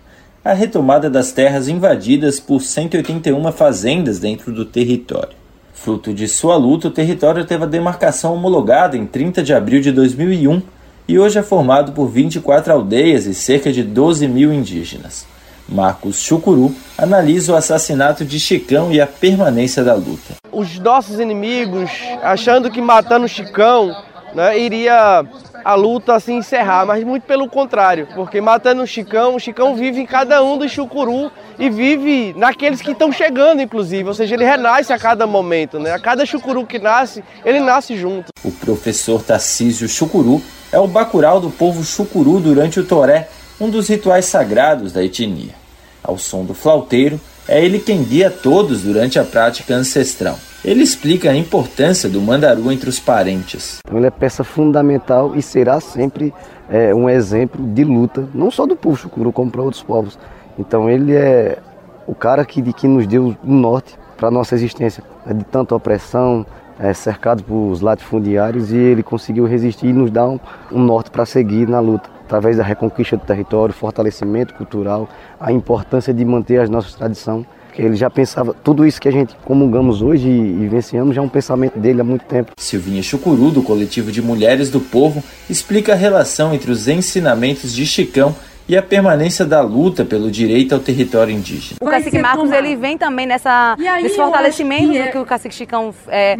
[0.47, 5.35] a retomada das terras invadidas por 181 fazendas dentro do território.
[5.73, 9.91] Fruto de sua luta, o território teve a demarcação homologada em 30 de abril de
[9.91, 10.61] 2001
[11.05, 15.25] e hoje é formado por 24 aldeias e cerca de 12 mil indígenas.
[15.67, 20.35] Marcos Chucuru analisa o assassinato de Chicão e a permanência da luta.
[20.49, 21.91] Os nossos inimigos,
[22.23, 23.93] achando que matando Chicão
[24.33, 25.25] né, iria
[25.67, 29.99] a luta se encerrar, mas muito pelo contrário, porque matando o Chicão, o Chicão vive
[29.99, 34.45] em cada um dos Chucuru e vive naqueles que estão chegando, inclusive, ou seja, ele
[34.45, 35.91] renasce a cada momento, né?
[35.91, 38.29] A cada Chucuru que nasce, ele nasce junto.
[38.45, 43.27] O professor Tarcísio Chucuru é o bacural do povo chucuru durante o toré,
[43.59, 45.53] um dos rituais sagrados da etnia.
[46.01, 50.39] Ao som do flauteiro, é ele quem guia todos durante a prática ancestral.
[50.65, 53.79] Ele explica a importância do mandaru entre os parentes.
[53.85, 56.33] Então ele é peça fundamental e será sempre
[56.69, 60.17] é, um exemplo de luta, não só do povo chucuru, como para outros povos.
[60.57, 61.59] Então ele é
[62.07, 65.75] o cara que, que nos deu o norte para a nossa existência, é de tanta
[65.75, 66.45] opressão,
[66.79, 70.39] é, cercado por latifundiários e ele conseguiu resistir e nos dar um,
[70.71, 75.07] um norte para seguir na luta, através da reconquista do território, fortalecimento cultural,
[75.39, 77.45] a importância de manter as nossas tradições.
[77.77, 81.21] Que ele já pensava, tudo isso que a gente comungamos hoje e, e venciamos já
[81.21, 82.53] é um pensamento dele há muito tempo.
[82.57, 87.85] Silvinha Chucuru, do coletivo de Mulheres do Povo, explica a relação entre os ensinamentos de
[87.85, 88.35] Chicão
[88.67, 91.77] e a permanência da luta pelo direito ao território indígena.
[91.81, 95.93] O cacique Marcos ele vem também nessa, nesse fortalecimento que, é que o cacique Chicão
[96.07, 96.35] é,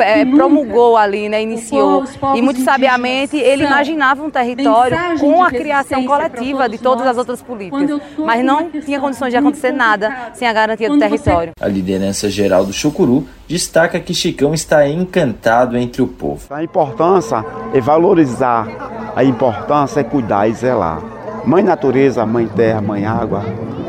[0.00, 2.04] é, promulgou ali, né, iniciou.
[2.20, 7.18] Povo, e muito sabiamente ele imaginava um território com a criação coletiva de todas as
[7.18, 8.00] outras políticas.
[8.18, 11.52] Mas não tinha condições de acontecer nada sem a garantia do território.
[11.60, 16.42] A liderança geral do Chucuru destaca que Chicão está encantado entre o povo.
[16.50, 18.68] A importância é valorizar,
[19.14, 21.21] a importância é cuidar e zelar.
[21.44, 23.44] Mãe natureza, mãe terra, mãe água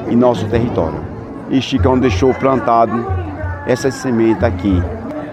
[0.09, 0.99] em nosso território.
[1.51, 3.05] E Chicão deixou plantado
[3.67, 4.81] essa semente aqui.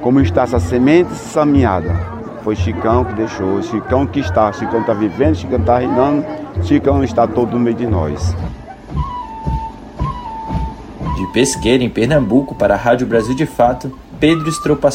[0.02, 1.94] Como está essa semente semeada?
[2.44, 6.24] Foi Chicão que deixou, Chicão que está, Chicão está vivendo, Chicão está reinando,
[6.62, 8.36] Chicão está todo no meio de nós.
[11.16, 14.90] De Pesqueira, em Pernambuco, para a Rádio Brasil de Fato, Pedro Estropa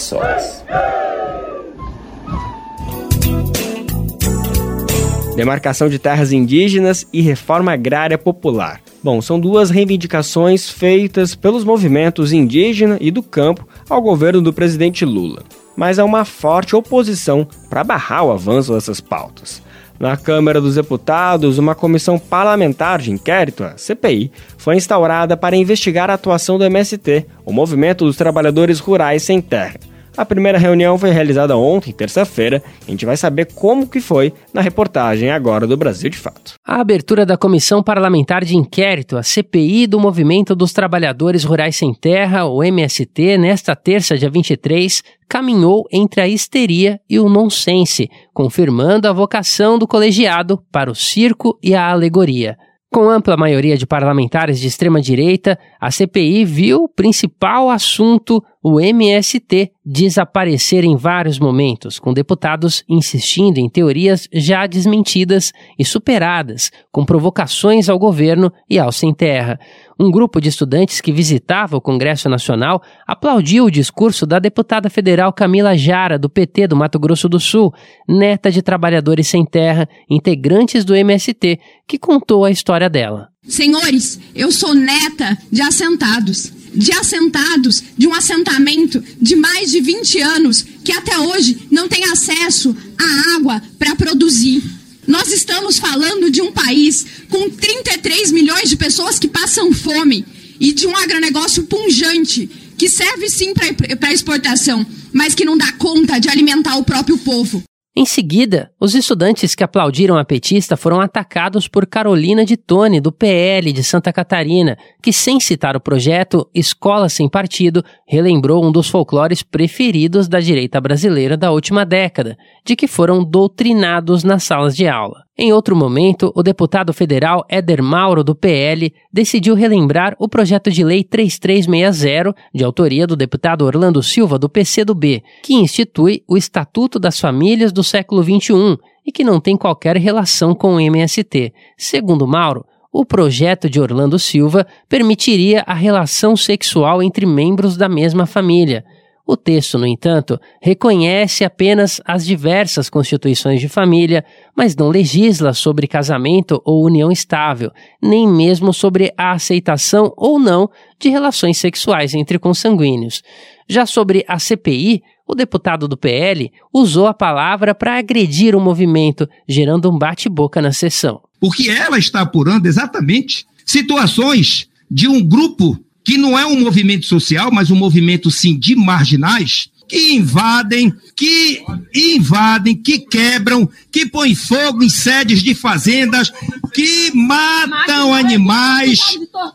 [5.46, 8.82] demarcação de terras indígenas e reforma agrária popular.
[9.04, 15.06] Bom, são duas reivindicações feitas pelos movimentos indígena e do campo ao governo do presidente
[15.06, 15.44] Lula.
[15.78, 19.62] Mas há uma forte oposição para barrar o avanço dessas pautas.
[20.00, 26.10] Na Câmara dos Deputados, uma comissão parlamentar de inquérito, a CPI, foi instaurada para investigar
[26.10, 29.76] a atuação do MST, o Movimento dos Trabalhadores Rurais Sem Terra
[30.18, 32.64] a primeira reunião foi realizada ontem, terça-feira.
[32.88, 36.54] A gente vai saber como que foi na reportagem agora do Brasil de Fato.
[36.66, 41.94] A abertura da Comissão Parlamentar de Inquérito, a CPI do Movimento dos Trabalhadores Rurais Sem
[41.94, 49.08] Terra, o MST, nesta terça, dia 23, caminhou entre a histeria e o nonsense, confirmando
[49.08, 52.58] a vocação do colegiado para o circo e a alegoria.
[52.96, 59.70] Com ampla maioria de parlamentares de extrema-direita, a CPI viu o principal assunto, o MST,
[59.86, 67.90] desaparecer em vários momentos, com deputados insistindo em teorias já desmentidas e superadas, com provocações
[67.90, 69.60] ao governo e ao sem terra
[70.00, 75.32] um grupo de estudantes que visitava o Congresso Nacional aplaudiu o discurso da deputada federal
[75.32, 77.74] Camila Jara, do PT do Mato Grosso do Sul,
[78.08, 83.30] neta de trabalhadores sem terra, integrantes do MST, que contou a história dela.
[83.48, 86.52] Senhores, eu sou neta de assentados.
[86.74, 92.04] De assentados de um assentamento de mais de 20 anos que até hoje não tem
[92.12, 94.62] acesso à água para produzir.
[95.08, 100.26] Nós estamos falando de um país com 33 milhões de pessoas que passam fome
[100.58, 106.18] e de um agronegócio punjante que serve sim para exportação, mas que não dá conta
[106.18, 107.62] de alimentar o próprio povo.
[107.98, 113.12] Em seguida, os estudantes que aplaudiram a petista foram atacados por Carolina de Tone, do
[113.12, 118.90] PL de Santa Catarina, que, sem citar o projeto Escola Sem Partido, relembrou um dos
[118.90, 124.88] folclores preferidos da direita brasileira da última década, de que foram doutrinados nas salas de
[124.90, 125.26] aula.
[125.38, 130.82] Em outro momento, o deputado federal Éder Mauro, do PL, decidiu relembrar o projeto de
[130.82, 137.20] lei 3360, de autoria do deputado Orlando Silva, do PCdoB, que institui o Estatuto das
[137.20, 141.54] Famílias do século XXI e que não tem qualquer relação com o MST.
[141.78, 148.26] Segundo Mauro, o projeto de Orlando Silva permitiria a relação sexual entre membros da mesma
[148.26, 148.86] família.
[149.28, 154.24] O texto, no entanto, reconhece apenas as diversas constituições de família,
[154.56, 160.70] mas não legisla sobre casamento ou união estável, nem mesmo sobre a aceitação ou não
[161.00, 163.24] de relações sexuais entre consanguíneos.
[163.68, 169.28] Já sobre a CPI, o deputado do PL usou a palavra para agredir o movimento,
[169.48, 171.20] gerando um bate-boca na sessão.
[171.40, 177.52] Porque ela está apurando exatamente situações de um grupo que não é um movimento social,
[177.52, 184.84] mas um movimento sim de marginais, que invadem, que invadem, que quebram, que põem fogo
[184.84, 186.32] em sedes de fazendas,
[186.74, 189.00] que matam animais,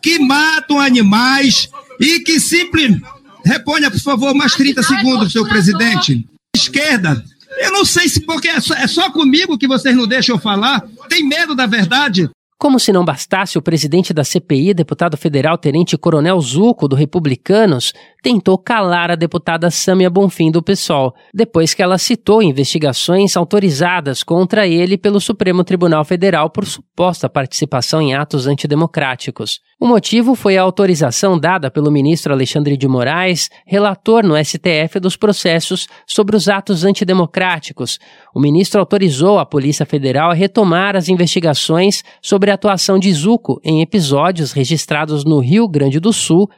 [0.02, 1.68] que matam animais
[2.00, 3.02] e que simplesmente.
[3.42, 6.26] Reponha, por favor, mais 30 segundos, senhor presidente.
[6.54, 7.24] Esquerda,
[7.58, 10.40] eu não sei se porque é só, é só comigo que vocês não deixam eu
[10.40, 10.82] falar.
[11.08, 12.28] Tem medo da verdade?
[12.60, 17.94] Como se não bastasse, o presidente da CPI, deputado federal Tenente Coronel Zuco, do Republicanos,
[18.22, 24.66] tentou calar a deputada Sâmia Bonfim, do PSOL, depois que ela citou investigações autorizadas contra
[24.66, 29.60] ele pelo Supremo Tribunal Federal por suposta participação em atos antidemocráticos.
[29.80, 35.16] O motivo foi a autorização dada pelo ministro Alexandre de Moraes, relator no STF dos
[35.16, 37.98] processos sobre os atos antidemocráticos.
[38.34, 43.58] O ministro autorizou a Polícia Federal a retomar as investigações sobre a atuação de Zuco
[43.64, 46.50] em episódios registrados no Rio Grande do Sul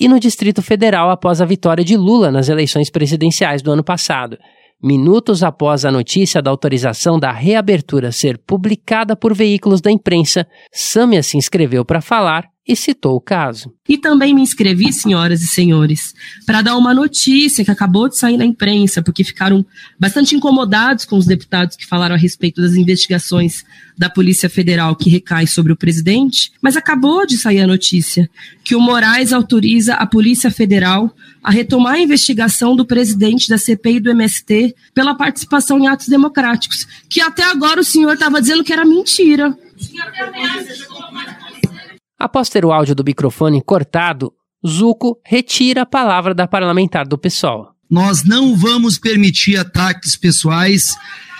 [0.00, 4.38] e no Distrito Federal após a vitória de Lula nas eleições presidenciais do ano passado.
[4.82, 11.22] Minutos após a notícia da autorização da reabertura ser publicada por veículos da imprensa, Sâmia
[11.22, 13.74] se inscreveu para falar e citou o caso.
[13.88, 16.14] E também me inscrevi, senhoras e senhores,
[16.46, 19.66] para dar uma notícia que acabou de sair na imprensa, porque ficaram
[19.98, 23.64] bastante incomodados com os deputados que falaram a respeito das investigações
[23.98, 28.30] da Polícia Federal que recai sobre o presidente, mas acabou de sair a notícia
[28.62, 31.12] que o Moraes autoriza a Polícia Federal
[31.42, 36.86] a retomar a investigação do presidente da CPI do MST pela participação em atos democráticos,
[37.08, 39.58] que até agora o senhor estava dizendo que era mentira.
[42.20, 44.30] Após ter o áudio do microfone cortado,
[44.66, 47.70] Zuco retira a palavra da parlamentar do PSOL.
[47.90, 50.94] Nós não vamos permitir ataques pessoais.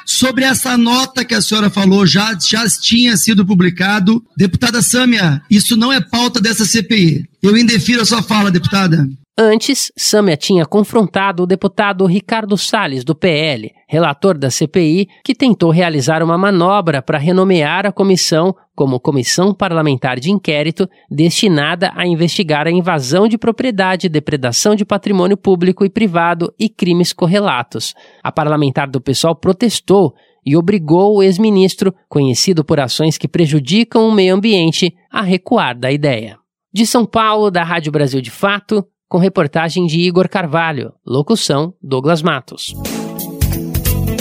[0.06, 4.24] Sobre essa nota que a senhora falou, já, já tinha sido publicado.
[4.34, 7.28] Deputada Sâmia, isso não é pauta dessa CPI.
[7.42, 9.06] Eu indefiro a sua fala, deputada.
[9.42, 15.70] Antes, Sâmia tinha confrontado o deputado Ricardo Salles, do PL, relator da CPI, que tentou
[15.70, 22.66] realizar uma manobra para renomear a comissão como Comissão Parlamentar de Inquérito destinada a investigar
[22.66, 27.94] a invasão de propriedade, depredação de patrimônio público e privado e crimes correlatos.
[28.22, 30.12] A parlamentar do PSOL protestou
[30.44, 35.90] e obrigou o ex-ministro, conhecido por ações que prejudicam o meio ambiente, a recuar da
[35.90, 36.36] ideia.
[36.70, 42.22] De São Paulo, da Rádio Brasil de Fato, com reportagem de Igor Carvalho, locução Douglas
[42.22, 42.72] Matos.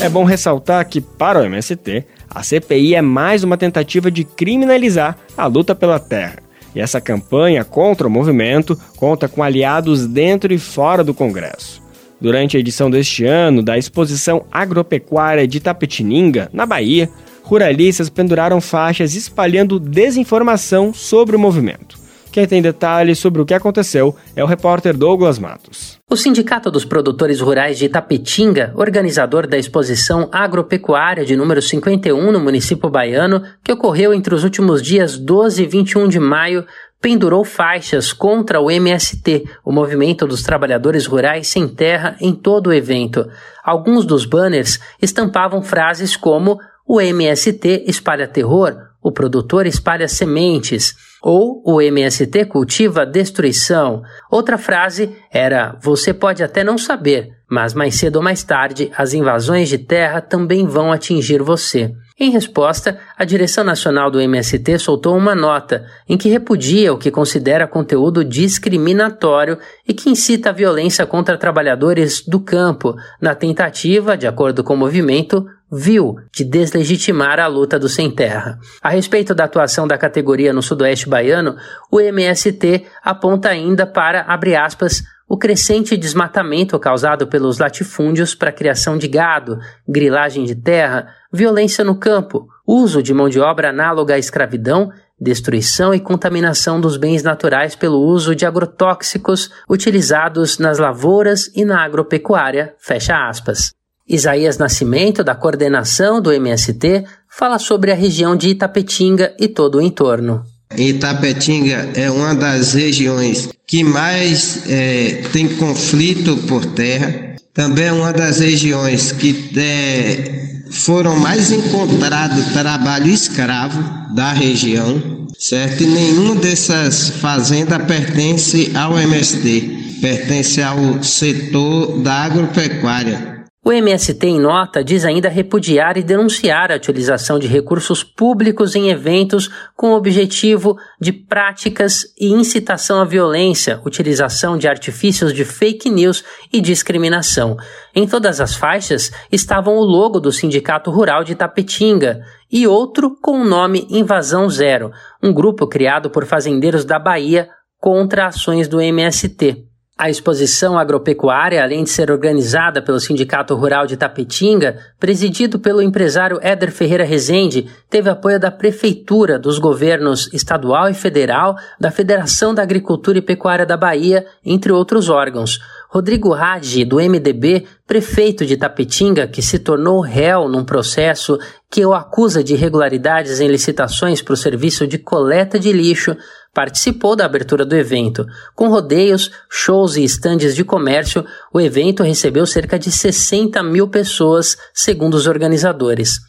[0.02, 5.16] É bom ressaltar que, para o MST, a CPI é mais uma tentativa de criminalizar
[5.38, 6.40] a luta pela terra.
[6.74, 11.84] E essa campanha contra o movimento conta com aliados dentro e fora do Congresso.
[12.20, 17.12] Durante a edição deste ano da exposição agropecuária de Tapetininga, na Bahia,
[17.44, 21.99] ruralistas penduraram faixas espalhando desinformação sobre o movimento.
[22.32, 26.00] Quem tem detalhes sobre o que aconteceu é o repórter Douglas Matos.
[26.08, 32.40] O Sindicato dos Produtores Rurais de Itapetinga, organizador da exposição agropecuária de número 51 no
[32.40, 36.66] município baiano, que ocorreu entre os últimos dias 12 e 21 de maio,
[37.02, 42.74] pendurou faixas contra o MST, o Movimento dos Trabalhadores Rurais Sem Terra, em todo o
[42.74, 43.28] evento.
[43.64, 51.62] Alguns dos banners estampavam frases como: o MST espalha terror, o produtor espalha sementes, ou
[51.66, 54.02] o MST cultiva destruição.
[54.32, 59.14] Outra frase era: Você pode até não saber, mas mais cedo ou mais tarde as
[59.14, 61.92] invasões de terra também vão atingir você.
[62.20, 67.10] Em resposta, a direção nacional do MST soltou uma nota em que repudia o que
[67.10, 69.58] considera conteúdo discriminatório
[69.88, 74.78] e que incita a violência contra trabalhadores do campo, na tentativa, de acordo com o
[74.78, 78.60] movimento, viu de deslegitimar a luta do sem terra.
[78.82, 81.56] A respeito da atuação da categoria no sudoeste baiano,
[81.90, 88.54] o MST aponta ainda para, abre aspas, o crescente desmatamento causado pelos latifúndios para a
[88.54, 94.16] criação de gado, grilagem de terra, violência no campo, uso de mão de obra análoga
[94.16, 101.52] à escravidão, destruição e contaminação dos bens naturais pelo uso de agrotóxicos utilizados nas lavouras
[101.56, 103.74] e na agropecuária, fecha aspas.
[104.08, 109.82] Isaías Nascimento, da coordenação do MST, fala sobre a região de Itapetinga e todo o
[109.82, 110.44] entorno.
[110.76, 117.36] Itapetinga é uma das regiões que mais é, tem conflito por terra.
[117.54, 125.84] Também é uma das regiões que é, foram mais encontrado trabalho escravo da região, certo?
[125.84, 133.39] E nenhuma dessas fazendas pertence ao MST, pertence ao setor da agropecuária.
[133.62, 138.90] O MST, em nota, diz ainda repudiar e denunciar a utilização de recursos públicos em
[138.90, 145.90] eventos com o objetivo de práticas e incitação à violência, utilização de artifícios de fake
[145.90, 147.58] news e discriminação.
[147.94, 153.42] Em todas as faixas estavam o logo do Sindicato Rural de Tapetinga e outro com
[153.42, 154.90] o nome Invasão Zero,
[155.22, 159.69] um grupo criado por fazendeiros da Bahia contra ações do MST.
[160.02, 166.40] A exposição agropecuária, além de ser organizada pelo Sindicato Rural de Tapetinga, presidido pelo empresário
[166.42, 172.62] Éder Ferreira Rezende, teve apoio da Prefeitura, dos governos estadual e federal, da Federação da
[172.62, 175.60] Agricultura e Pecuária da Bahia, entre outros órgãos.
[175.90, 181.38] Rodrigo Radi, do MDB, prefeito de Tapetinga, que se tornou réu num processo
[181.70, 186.16] que o acusa de irregularidades em licitações para o serviço de coleta de lixo,
[186.54, 188.26] participou da abertura do evento.
[188.56, 194.58] Com rodeios, shows e estandes de comércio, o evento recebeu cerca de 60 mil pessoas,
[194.74, 196.20] segundo os organizadores.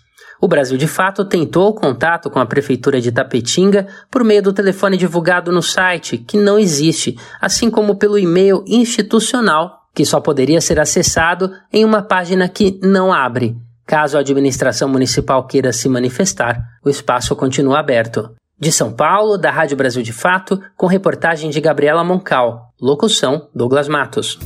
[0.40, 4.96] O Brasil de Fato tentou contato com a Prefeitura de Tapetinga por meio do telefone
[4.96, 10.80] divulgado no site, que não existe, assim como pelo e-mail institucional, que só poderia ser
[10.80, 13.54] acessado em uma página que não abre.
[13.86, 18.30] Caso a administração municipal queira se manifestar, o espaço continua aberto.
[18.60, 22.74] De São Paulo, da Rádio Brasil de Fato, com reportagem de Gabriela Moncal.
[22.78, 24.38] Locução: Douglas Matos.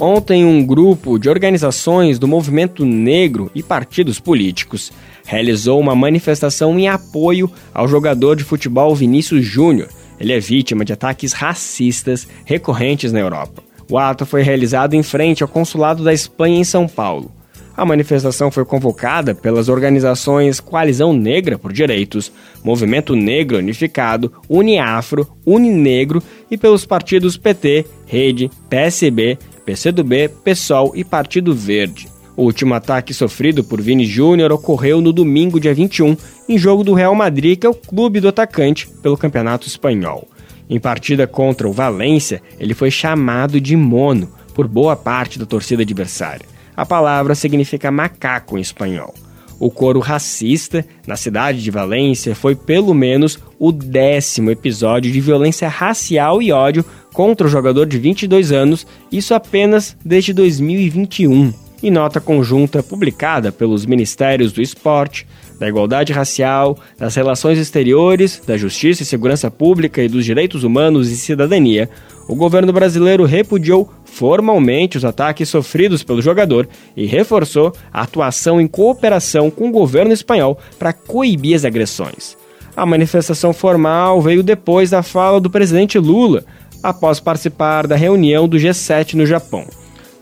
[0.00, 4.90] Ontem, um grupo de organizações do movimento negro e partidos políticos
[5.24, 9.88] realizou uma manifestação em apoio ao jogador de futebol Vinícius Júnior.
[10.18, 13.62] Ele é vítima de ataques racistas recorrentes na Europa.
[13.88, 17.30] O ato foi realizado em frente ao consulado da Espanha em São Paulo.
[17.76, 22.30] A manifestação foi convocada pelas organizações Coalizão Negra por Direitos,
[22.62, 31.54] Movimento Negro Unificado, Uniafro, Uninegro e pelos partidos PT, Rede, PSB, PCdoB, PSOL e Partido
[31.54, 32.08] Verde.
[32.36, 36.16] O último ataque sofrido por Vini Júnior ocorreu no domingo, dia 21,
[36.48, 40.28] em jogo do Real Madrid, que é o clube do atacante, pelo Campeonato Espanhol.
[40.68, 45.82] Em partida contra o Valência, ele foi chamado de mono por boa parte da torcida
[45.82, 46.51] adversária.
[46.76, 49.14] A palavra significa macaco em espanhol.
[49.58, 55.68] O coro racista na cidade de Valência foi pelo menos o décimo episódio de violência
[55.68, 61.52] racial e ódio contra o jogador de 22 anos, isso apenas desde 2021.
[61.80, 65.26] Em nota conjunta publicada pelos Ministérios do Esporte,
[65.60, 71.08] da Igualdade Racial, das Relações Exteriores, da Justiça e Segurança Pública e dos Direitos Humanos
[71.08, 71.88] e Cidadania,
[72.28, 78.68] o governo brasileiro repudiou formalmente os ataques sofridos pelo jogador e reforçou a atuação em
[78.68, 82.36] cooperação com o governo espanhol para coibir as agressões.
[82.76, 86.44] A manifestação formal veio depois da fala do presidente Lula,
[86.82, 89.66] após participar da reunião do G7 no Japão.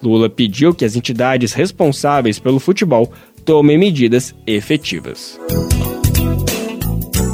[0.00, 3.12] Lula pediu que as entidades responsáveis pelo futebol
[3.44, 5.38] tomem medidas efetivas.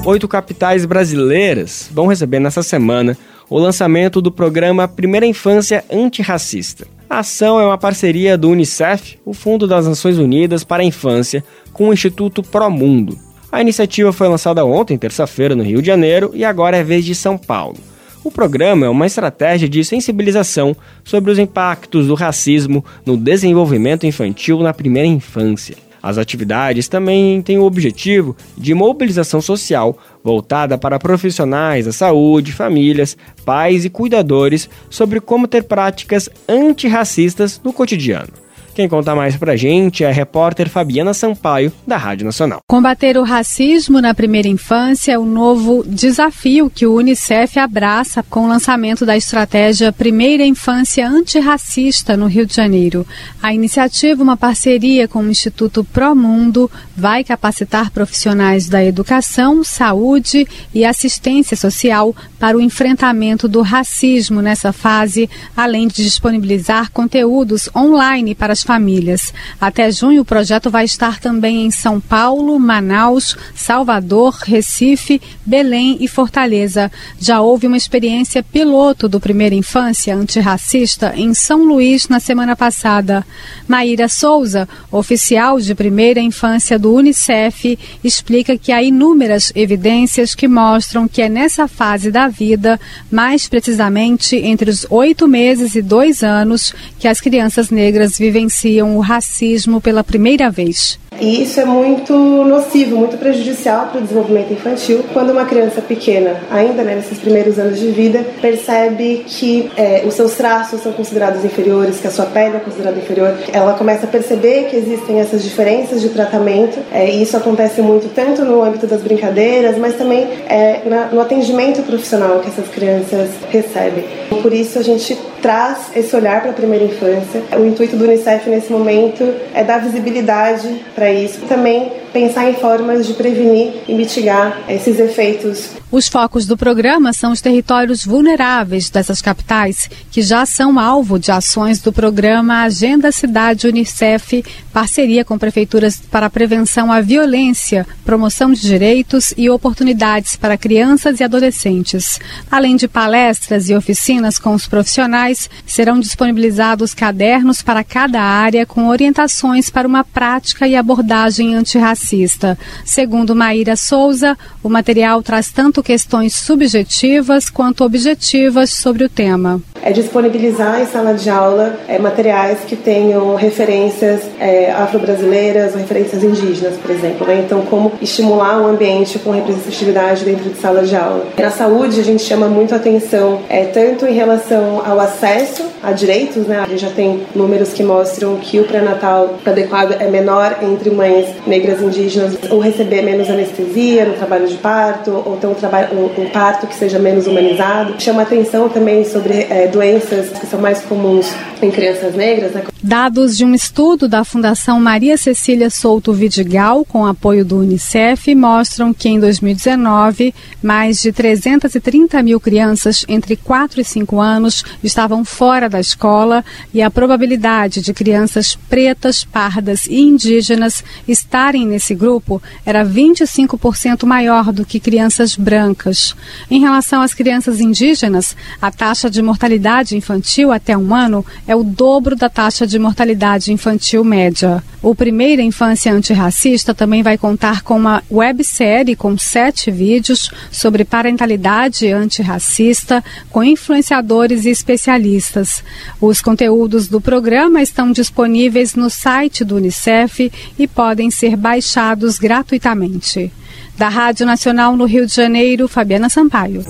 [0.06, 3.16] Oito capitais brasileiras vão receber nessa semana
[3.48, 6.86] o lançamento do programa Primeira Infância Antirracista.
[7.08, 11.44] A ação é uma parceria do Unicef, o Fundo das Nações Unidas para a Infância,
[11.72, 13.16] com o Instituto Promundo.
[13.50, 17.14] A iniciativa foi lançada ontem, terça-feira, no Rio de Janeiro, e agora é vez de
[17.14, 17.76] São Paulo.
[18.24, 24.58] O programa é uma estratégia de sensibilização sobre os impactos do racismo no desenvolvimento infantil
[24.58, 25.76] na primeira infância.
[26.06, 33.16] As atividades também têm o objetivo de mobilização social voltada para profissionais da saúde, famílias,
[33.44, 38.45] pais e cuidadores sobre como ter práticas antirracistas no cotidiano.
[38.76, 42.60] Quem conta mais pra gente é a repórter Fabiana Sampaio, da Rádio Nacional.
[42.68, 48.44] Combater o racismo na primeira infância é o novo desafio que o Unicef abraça com
[48.44, 53.06] o lançamento da estratégia Primeira Infância Antirracista no Rio de Janeiro.
[53.42, 60.84] A iniciativa, uma parceria com o Instituto Promundo, vai capacitar profissionais da educação, saúde e
[60.84, 68.52] assistência social para o enfrentamento do racismo nessa fase, além de disponibilizar conteúdos online para
[68.52, 69.32] as famílias.
[69.60, 76.08] Até junho, o projeto vai estar também em São Paulo, Manaus, Salvador, Recife, Belém e
[76.08, 76.90] Fortaleza.
[77.18, 83.24] Já houve uma experiência piloto do Primeira Infância Antirracista em São Luís na semana passada.
[83.68, 91.06] Maíra Souza, oficial de Primeira Infância do Unicef, explica que há inúmeras evidências que mostram
[91.06, 96.74] que é nessa fase da vida, mais precisamente entre os oito meses e dois anos,
[96.98, 98.18] que as crianças negras
[98.56, 100.98] vivenciam o racismo pela primeira vez.
[101.20, 106.40] E isso é muito nocivo, muito prejudicial para o desenvolvimento infantil quando uma criança pequena,
[106.50, 111.44] ainda né, nesses primeiros anos de vida, percebe que é, os seus traços são considerados
[111.44, 113.34] inferiores, que a sua pele é considerada inferior.
[113.52, 118.12] Ela começa a perceber que existem essas diferenças de tratamento é, e isso acontece muito
[118.14, 123.30] tanto no âmbito das brincadeiras, mas também é, na, no atendimento profissional que essas crianças
[123.50, 124.04] recebem.
[124.42, 127.42] Por isso a gente traz esse olhar para a primeira infância.
[127.58, 131.40] O intuito do Unicef nesse momento é dar visibilidade para isso.
[131.46, 135.70] Também pensar em formas de prevenir e mitigar esses efeitos.
[135.90, 141.30] Os focos do programa são os territórios vulneráveis dessas capitais, que já são alvo de
[141.30, 148.60] ações do programa Agenda Cidade Unicef, parceria com prefeituras para prevenção à violência, promoção de
[148.60, 152.18] direitos e oportunidades para crianças e adolescentes.
[152.50, 158.88] Além de palestras e oficinas com os profissionais, serão disponibilizados cadernos para cada área com
[158.88, 162.58] orientações para uma prática e abordagem antirracista racista.
[162.84, 169.60] Segundo Maíra Souza, o material traz tanto questões subjetivas quanto objetivas sobre o tema.
[169.86, 176.24] É disponibilizar em sala de aula é, materiais que tenham referências é, afro-brasileiras ou referências
[176.24, 177.24] indígenas, por exemplo.
[177.24, 177.44] Né?
[177.46, 181.26] Então, como estimular um ambiente com representatividade dentro de sala de aula.
[181.38, 186.48] Na saúde, a gente chama muito atenção é, tanto em relação ao acesso a direitos,
[186.48, 186.58] né?
[186.58, 191.28] a gente já tem números que mostram que o pré-natal adequado é menor entre mães
[191.46, 196.22] negras indígenas ou receber menos anestesia no trabalho de parto, ou ter um, trabalho, um,
[196.22, 197.94] um parto que seja menos humanizado.
[198.00, 201.26] Chama atenção também sobre é, doenças que são mais comuns
[201.60, 202.52] em crianças negras.
[202.52, 202.64] Né?
[202.82, 208.94] Dados de um estudo da Fundação Maria Cecília Souto Vidigal, com apoio do Unicef, mostram
[208.94, 215.68] que em 2019, mais de 330 mil crianças entre 4 e 5 anos estavam fora
[215.68, 222.84] da escola e a probabilidade de crianças pretas, pardas e indígenas estarem nesse grupo era
[222.84, 226.14] 25% maior do que crianças brancas.
[226.50, 229.65] Em relação às crianças indígenas, a taxa de mortalidade
[229.96, 234.62] infantil até um ano é o dobro da taxa de mortalidade infantil média.
[234.80, 241.90] O Primeira Infância Antirracista também vai contar com uma websérie com sete vídeos sobre parentalidade
[241.90, 245.64] antirracista com influenciadores e especialistas.
[246.00, 253.32] Os conteúdos do programa estão disponíveis no site do Unicef e podem ser baixados gratuitamente.
[253.76, 256.64] Da Rádio Nacional no Rio de Janeiro, Fabiana Sampaio.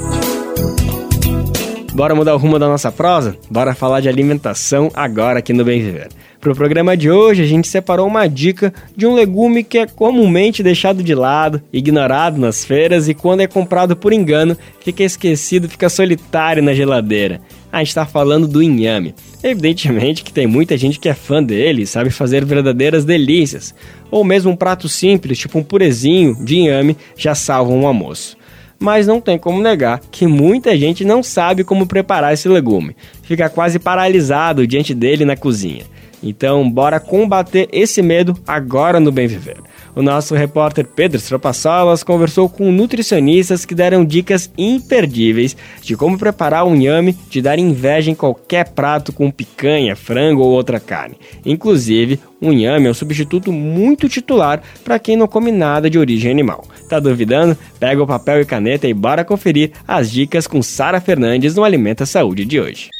[1.96, 3.38] Bora mudar o rumo da nossa prosa?
[3.50, 6.08] Bora falar de alimentação agora aqui no Bem Viver.
[6.38, 9.86] Para o programa de hoje, a gente separou uma dica de um legume que é
[9.86, 15.70] comumente deixado de lado, ignorado nas feiras e quando é comprado por engano, fica esquecido,
[15.70, 17.40] fica solitário na geladeira.
[17.72, 19.14] A gente está falando do inhame.
[19.42, 23.74] Evidentemente que tem muita gente que é fã dele e sabe fazer verdadeiras delícias.
[24.10, 28.36] Ou mesmo um prato simples, tipo um purezinho de inhame, já salva um almoço
[28.78, 32.96] mas não tem como negar que muita gente não sabe como preparar esse legume.
[33.22, 35.84] Fica quase paralisado diante dele na cozinha.
[36.22, 39.58] Então, bora combater esse medo agora no Bem Viver.
[39.96, 46.66] O nosso repórter Pedro Stropassolas conversou com nutricionistas que deram dicas imperdíveis de como preparar
[46.66, 51.16] um inhame de dar inveja em qualquer prato com picanha, frango ou outra carne.
[51.46, 56.30] Inclusive, o inhame é um substituto muito titular para quem não come nada de origem
[56.30, 56.66] animal.
[56.90, 57.56] Tá duvidando?
[57.80, 62.04] Pega o papel e caneta e bora conferir as dicas com Sara Fernandes no Alimenta
[62.04, 62.90] Saúde de hoje.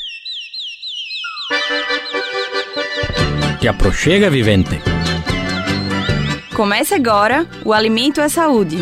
[3.60, 4.95] Te aproxega, vivente.
[6.56, 8.78] Comece agora o Alimento é Saúde.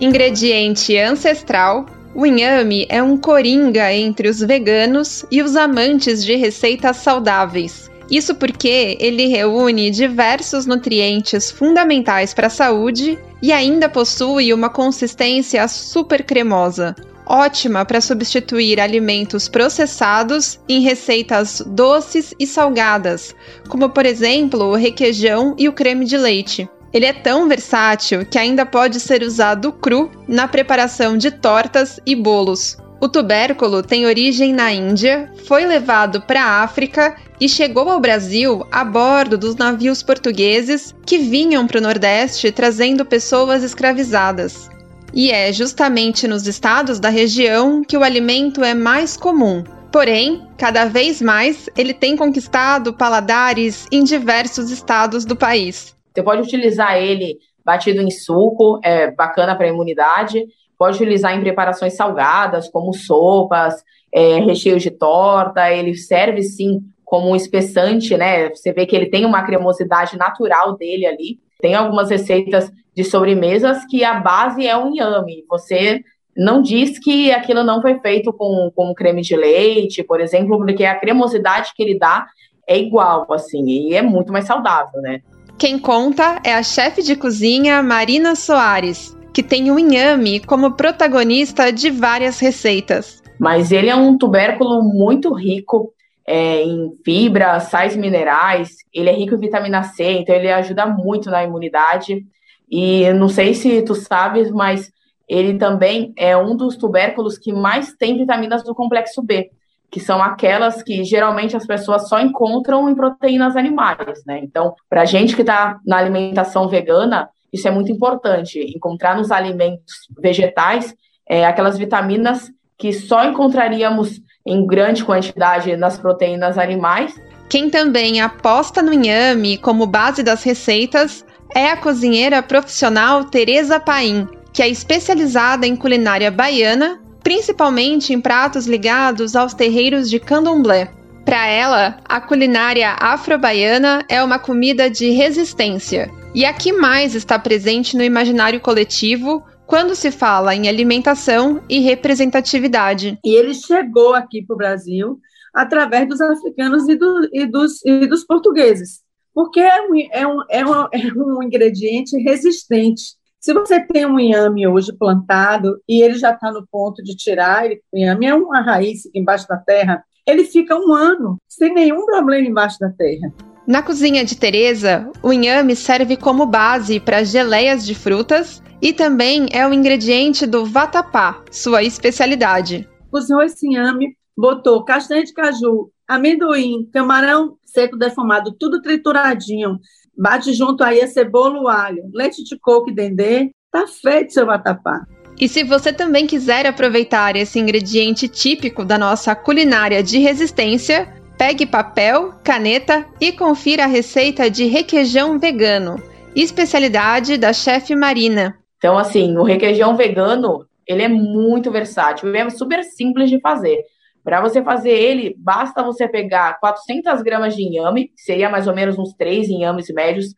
[0.00, 1.84] Ingrediente ancestral,
[2.14, 7.90] o inhame é um coringa entre os veganos e os amantes de receitas saudáveis.
[8.10, 15.66] Isso porque ele reúne diversos nutrientes fundamentais para a saúde e ainda possui uma consistência
[15.68, 16.94] super cremosa,
[17.26, 23.34] ótima para substituir alimentos processados em receitas doces e salgadas,
[23.68, 26.68] como por exemplo o requeijão e o creme de leite.
[26.92, 32.14] Ele é tão versátil que ainda pode ser usado cru na preparação de tortas e
[32.14, 32.76] bolos.
[33.00, 38.64] O tubérculo tem origem na Índia, foi levado para a África e chegou ao Brasil
[38.70, 44.70] a bordo dos navios portugueses que vinham para o Nordeste trazendo pessoas escravizadas.
[45.12, 49.62] E é justamente nos estados da região que o alimento é mais comum.
[49.92, 55.94] Porém, cada vez mais ele tem conquistado paladares em diversos estados do país.
[56.12, 60.44] Você pode utilizar ele batido em suco, é bacana para a imunidade.
[60.84, 63.82] Pode utilizar em preparações salgadas, como sopas,
[64.12, 65.72] é, recheios de torta.
[65.72, 68.50] Ele serve sim como um espessante, né?
[68.50, 71.38] Você vê que ele tem uma cremosidade natural dele ali.
[71.58, 75.46] Tem algumas receitas de sobremesas que a base é o inhame.
[75.48, 76.02] Você
[76.36, 80.84] não diz que aquilo não foi feito com, com creme de leite, por exemplo, porque
[80.84, 82.26] a cremosidade que ele dá
[82.68, 85.22] é igual, assim, e é muito mais saudável, né?
[85.56, 91.72] Quem conta é a chefe de cozinha Marina Soares, que tem o inhame como protagonista
[91.72, 93.20] de várias receitas.
[93.38, 95.92] Mas ele é um tubérculo muito rico
[96.24, 101.30] é, em fibra, sais minerais, ele é rico em vitamina C, então ele ajuda muito
[101.30, 102.24] na imunidade.
[102.70, 104.90] E não sei se tu sabes, mas
[105.28, 109.50] ele também é um dos tubérculos que mais tem vitaminas do complexo B,
[109.90, 114.38] que são aquelas que geralmente as pessoas só encontram em proteínas animais, né?
[114.42, 120.08] Então, para gente que está na alimentação vegana, isso é muito importante, encontrar nos alimentos
[120.20, 120.92] vegetais
[121.26, 127.14] é, aquelas vitaminas que só encontraríamos em grande quantidade nas proteínas animais.
[127.48, 131.24] Quem também aposta no inhame como base das receitas
[131.54, 138.66] é a cozinheira profissional Teresa Paim, que é especializada em culinária baiana, principalmente em pratos
[138.66, 140.90] ligados aos terreiros de candomblé.
[141.24, 147.38] Para ela, a culinária afro-baiana é uma comida de resistência e a que mais está
[147.38, 153.18] presente no imaginário coletivo quando se fala em alimentação e representatividade.
[153.24, 155.18] E ele chegou aqui para o Brasil
[155.54, 159.00] através dos africanos e, do, e, dos, e dos portugueses,
[159.32, 163.14] porque é um, é, um, é, um, é um ingrediente resistente.
[163.38, 167.66] Se você tem um inhame hoje plantado e ele já está no ponto de tirar,
[167.66, 172.04] ele, o inhame é uma raiz embaixo da terra, ele fica um ano sem nenhum
[172.06, 173.32] problema embaixo da terra.
[173.66, 179.46] Na cozinha de Teresa, o inhame serve como base para geleias de frutas e também
[179.52, 182.86] é o ingrediente do vatapá, sua especialidade.
[183.10, 189.78] Cozinhou esse inhame, botou castanha de caju, amendoim, camarão seco defumado, tudo trituradinho.
[190.16, 193.50] Bate junto aí a cebola, o alho, leite de coco e dendê.
[193.72, 195.06] Tá feito seu vatapá.
[195.40, 201.12] E se você também quiser aproveitar esse ingrediente típico da nossa culinária de resistência,
[201.46, 206.02] pegue papel, caneta e confira a receita de requeijão vegano,
[206.34, 208.58] especialidade da chefe Marina.
[208.78, 213.84] Então, assim, o requeijão vegano, ele é muito versátil, é super simples de fazer.
[214.24, 218.74] Para você fazer ele, basta você pegar 400 gramas de inhame, que seria mais ou
[218.74, 220.34] menos uns 3 inhames médios,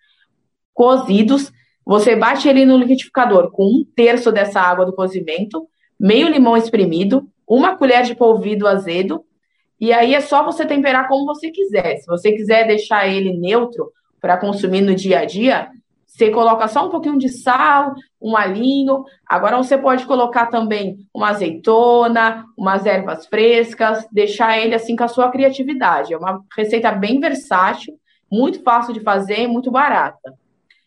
[0.74, 1.52] cozidos.
[1.84, 5.68] Você bate ele no liquidificador com um terço dessa água do cozimento,
[6.00, 9.24] meio limão espremido, uma colher de polvilho azedo,
[9.80, 11.98] e aí é só você temperar como você quiser.
[11.98, 15.68] Se você quiser deixar ele neutro para consumir no dia a dia,
[16.06, 19.04] você coloca só um pouquinho de sal, um alinho.
[19.28, 25.08] Agora você pode colocar também uma azeitona, umas ervas frescas, deixar ele assim com a
[25.08, 26.14] sua criatividade.
[26.14, 27.94] É uma receita bem versátil,
[28.32, 30.32] muito fácil de fazer e muito barata.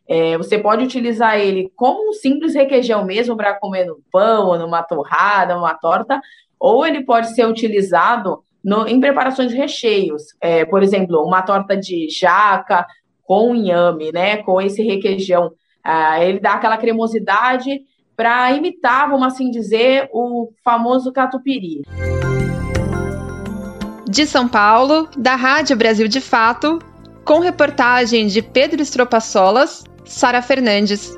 [0.07, 4.81] É, você pode utilizar ele como um simples requeijão mesmo para comer no pão, numa
[4.81, 6.19] torrada, numa torta,
[6.59, 10.23] ou ele pode ser utilizado no, em preparações de recheios.
[10.41, 12.85] É, por exemplo, uma torta de jaca
[13.23, 14.37] com inhame, né?
[14.37, 15.51] Com esse requeijão.
[15.83, 17.81] Ah, ele dá aquela cremosidade
[18.15, 21.83] para imitar, vamos assim dizer, o famoso catupiry.
[24.09, 26.79] De São Paulo, da Rádio Brasil de Fato,
[27.23, 31.17] com reportagem de Pedro Estropaçolas, Sara Fernandes.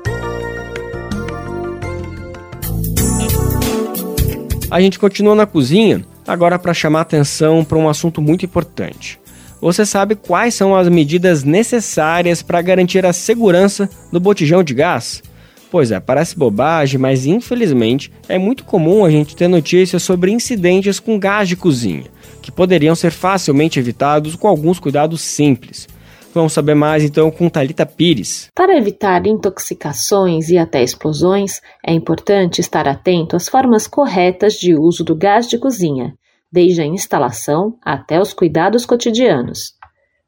[4.70, 9.20] A gente continua na cozinha, agora para chamar atenção para um assunto muito importante.
[9.60, 15.22] Você sabe quais são as medidas necessárias para garantir a segurança do botijão de gás?
[15.70, 21.00] Pois é, parece bobagem, mas infelizmente é muito comum a gente ter notícias sobre incidentes
[21.00, 22.04] com gás de cozinha,
[22.42, 25.88] que poderiam ser facilmente evitados com alguns cuidados simples.
[26.34, 28.48] Vamos saber mais então com Talita Pires.
[28.54, 35.04] Para evitar intoxicações e até explosões, é importante estar atento às formas corretas de uso
[35.04, 36.14] do gás de cozinha,
[36.50, 39.74] desde a instalação até os cuidados cotidianos.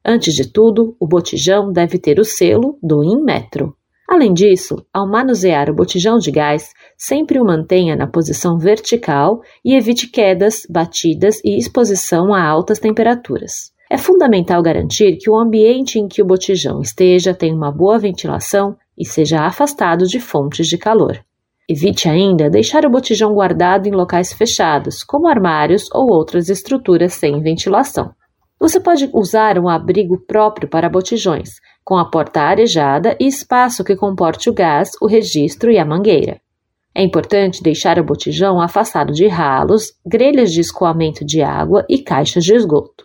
[0.05, 3.75] Antes de tudo, o botijão deve ter o selo do Inmetro.
[4.07, 9.75] Além disso, ao manusear o botijão de gás, sempre o mantenha na posição vertical e
[9.75, 13.74] evite quedas, batidas e exposição a altas temperaturas.
[13.95, 18.77] É fundamental garantir que o ambiente em que o botijão esteja tenha uma boa ventilação
[18.99, 21.25] e seja afastado de fontes de calor.
[21.69, 27.41] Evite ainda deixar o botijão guardado em locais fechados, como armários ou outras estruturas sem
[27.41, 28.11] ventilação.
[28.59, 31.51] Você pode usar um abrigo próprio para botijões,
[31.85, 36.41] com a porta arejada e espaço que comporte o gás, o registro e a mangueira.
[36.93, 42.43] É importante deixar o botijão afastado de ralos, grelhas de escoamento de água e caixas
[42.43, 43.04] de esgoto.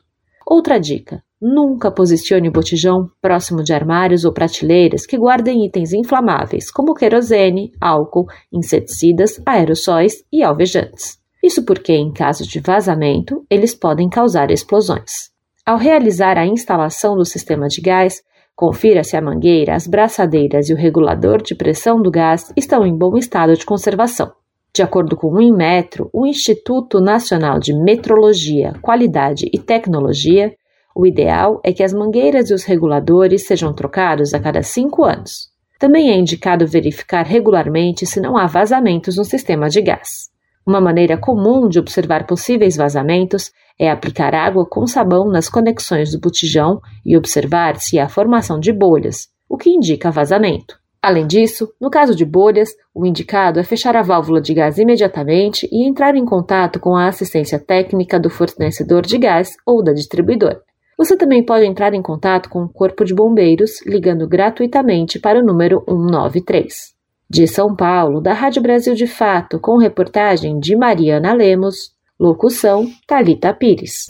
[0.50, 6.72] Outra dica: nunca posicione o botijão próximo de armários ou prateleiras que guardem itens inflamáveis,
[6.72, 11.20] como querosene, álcool, inseticidas, aerossóis e alvejantes.
[11.43, 15.30] Isso porque, em caso de vazamento, eles podem causar explosões.
[15.64, 18.24] Ao realizar a instalação do sistema de gás,
[18.60, 22.93] Confira se a mangueira, as braçadeiras e o regulador de pressão do gás estão em
[22.93, 24.34] bom estado de conservação.
[24.74, 30.53] De acordo com o Inmetro, o Instituto Nacional de Metrologia, Qualidade e Tecnologia,
[30.95, 35.49] o ideal é que as mangueiras e os reguladores sejam trocados a cada cinco anos.
[35.80, 40.30] Também é indicado verificar regularmente se não há vazamentos no sistema de gás.
[40.67, 46.20] Uma maneira comum de observar possíveis vazamentos é aplicar água com sabão nas conexões do
[46.20, 50.78] botijão e observar se há formação de bolhas, o que indica vazamento.
[51.02, 55.68] Além disso, no caso de bolhas, o indicado é fechar a válvula de gás imediatamente
[55.72, 60.62] e entrar em contato com a assistência técnica do fornecedor de gás ou da distribuidora.
[60.97, 65.45] Você também pode entrar em contato com o Corpo de Bombeiros ligando gratuitamente para o
[65.45, 66.93] número 193.
[67.30, 73.54] De São Paulo, da Rádio Brasil de Fato, com reportagem de Mariana Lemos, locução Talita
[73.54, 74.08] Pires.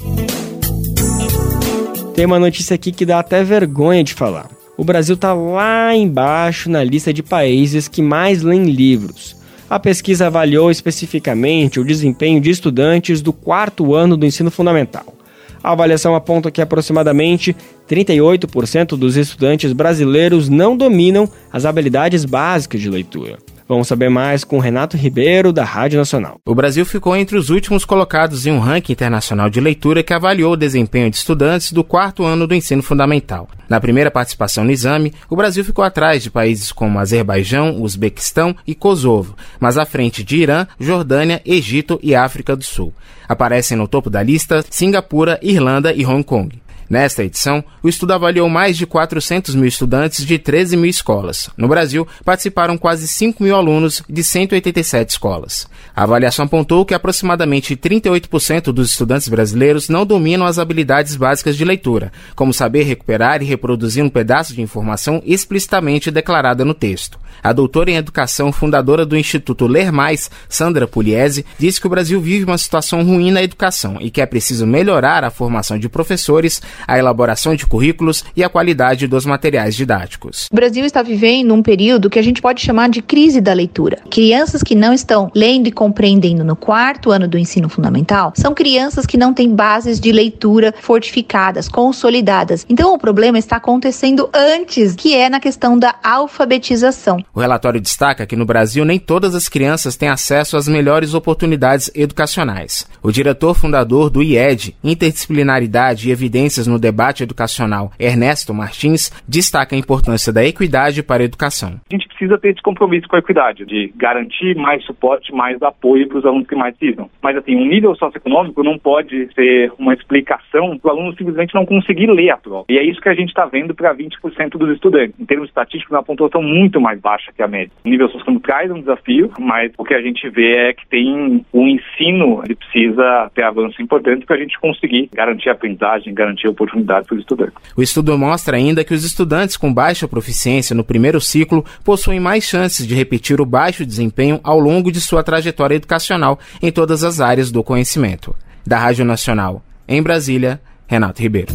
[2.15, 4.58] Tem uma notícia aqui que dá até vergonha de falar.
[4.79, 9.35] O Brasil está lá embaixo na lista de países que mais leem livros.
[9.69, 15.13] A pesquisa avaliou especificamente o desempenho de estudantes do quarto ano do ensino fundamental.
[15.61, 17.53] A avaliação aponta que aproximadamente
[17.89, 23.37] 38% dos estudantes brasileiros não dominam as habilidades básicas de leitura.
[23.69, 26.41] Vamos saber mais com Renato Ribeiro, da Rádio Nacional.
[26.43, 30.53] O Brasil ficou entre os últimos colocados em um ranking internacional de leitura que avaliou
[30.53, 33.47] o desempenho de estudantes do quarto ano do ensino fundamental.
[33.69, 38.73] Na primeira participação no exame, o Brasil ficou atrás de países como Azerbaijão, Uzbequistão e
[38.73, 42.91] Kosovo, mas à frente de Irã, Jordânia, Egito e África do Sul.
[43.27, 46.59] Aparecem no topo da lista Singapura, Irlanda e Hong Kong.
[46.89, 51.47] Nesta edição, o estudo avaliou mais de 400 mil estudantes de 13 mil escolas.
[51.55, 55.67] No Brasil, participaram quase 5 mil alunos de 187 escolas.
[55.95, 61.63] A avaliação apontou que aproximadamente 38% dos estudantes brasileiros não dominam as habilidades básicas de
[61.63, 67.19] leitura, como saber recuperar e reproduzir um pedaço de informação explicitamente declarada no texto.
[67.43, 72.19] A doutora em educação, fundadora do Instituto Ler Mais, Sandra Pugliese, disse que o Brasil
[72.19, 76.61] vive uma situação ruim na educação e que é preciso melhorar a formação de professores,
[76.87, 80.47] a elaboração de currículos e a qualidade dos materiais didáticos.
[80.51, 83.99] O Brasil está vivendo um período que a gente pode chamar de crise da leitura.
[84.09, 89.05] Crianças que não estão lendo e compreendendo no quarto ano do ensino fundamental são crianças
[89.05, 92.65] que não têm bases de leitura fortificadas, consolidadas.
[92.69, 97.23] Então o problema está acontecendo antes, que é na questão da alfabetização.
[97.33, 101.91] O relatório destaca que no Brasil nem todas as crianças têm acesso às melhores oportunidades
[101.95, 102.87] educacionais.
[103.01, 109.79] O diretor fundador do IED, Interdisciplinaridade e Evidências no Debate Educacional, Ernesto Martins, destaca a
[109.79, 111.79] importância da equidade para a educação.
[111.89, 116.07] A gente precisa ter esse compromisso com a equidade, de garantir mais suporte, mais apoio
[116.09, 117.09] para os alunos que mais precisam.
[117.21, 121.65] Mas, assim, um nível socioeconômico não pode ser uma explicação para o aluno simplesmente não
[121.65, 122.65] conseguir ler a prova.
[122.67, 125.15] E é isso que a gente está vendo para 20% dos estudantes.
[125.17, 127.71] Em termos estatísticos, uma pontuação muito mais baixa que a média.
[127.85, 131.45] O nível socioeconômico traz um desafio, mas o que a gente vê é que tem
[131.53, 136.47] o ensino, ele precisa ter avanço importante para a gente conseguir garantir a aprendizagem, garantir
[136.47, 137.55] a oportunidade para os estudantes.
[137.77, 142.45] O estudo mostra ainda que os estudantes com baixa proficiência no primeiro ciclo possuem mais
[142.45, 147.19] chances de repetir o baixo desempenho ao longo de sua trajetória educacional em todas as
[147.19, 148.33] áreas do conhecimento.
[148.65, 151.53] Da Rádio Nacional, em Brasília, Renato Ribeiro.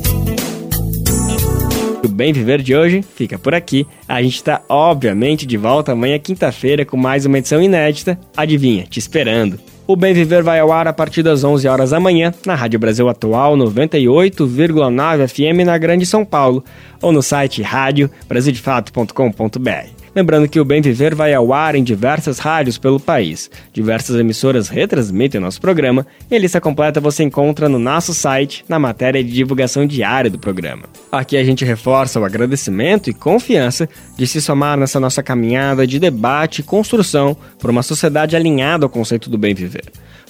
[2.05, 3.87] O Bem Viver de hoje fica por aqui.
[4.07, 8.19] A gente está, obviamente, de volta amanhã, quinta-feira, com mais uma edição inédita.
[8.37, 9.59] Adivinha, te esperando.
[9.87, 12.79] O Bem Viver vai ao ar a partir das 11 horas da manhã na Rádio
[12.79, 16.63] Brasil Atual 98,9 FM na Grande São Paulo
[17.01, 19.94] ou no site radiobrasildefato.com.br.
[20.15, 23.51] Lembrando que o Bem Viver vai ao ar em diversas rádios pelo país.
[23.73, 28.79] Diversas emissoras retransmitem nosso programa e a lista completa você encontra no nosso site, na
[28.79, 30.85] matéria de divulgação diária do programa.
[31.11, 35.99] Aqui a gente reforça o agradecimento e confiança de se somar nessa nossa caminhada de
[35.99, 39.85] debate e construção por uma sociedade alinhada ao conceito do bem viver.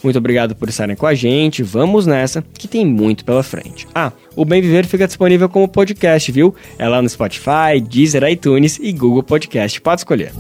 [0.05, 1.62] Muito obrigado por estarem com a gente.
[1.62, 3.89] Vamos nessa, que tem muito pela frente.
[3.95, 6.55] Ah, o Bem Viver fica disponível como podcast, viu?
[6.78, 9.80] É lá no Spotify, Deezer, iTunes e Google Podcast.
[9.80, 10.32] Pode escolher.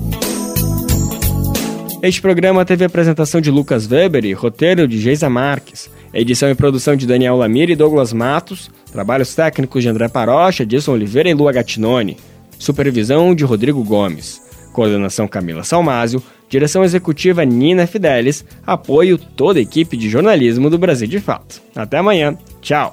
[2.02, 5.90] Este programa teve apresentação de Lucas Weber e roteiro de Geisa Marques.
[6.12, 8.70] Edição e produção de Daniel Lamir e Douglas Matos.
[8.92, 12.18] Trabalhos técnicos de André Parocha, Edson Oliveira e Lua Gattinone.
[12.58, 14.40] Supervisão de Rodrigo Gomes.
[14.72, 16.22] Coordenação Camila Salmásio.
[16.48, 21.60] Direção executiva Nina Fidelis, apoio toda a equipe de jornalismo do Brasil de Fato.
[21.74, 22.36] Até amanhã.
[22.60, 22.92] Tchau.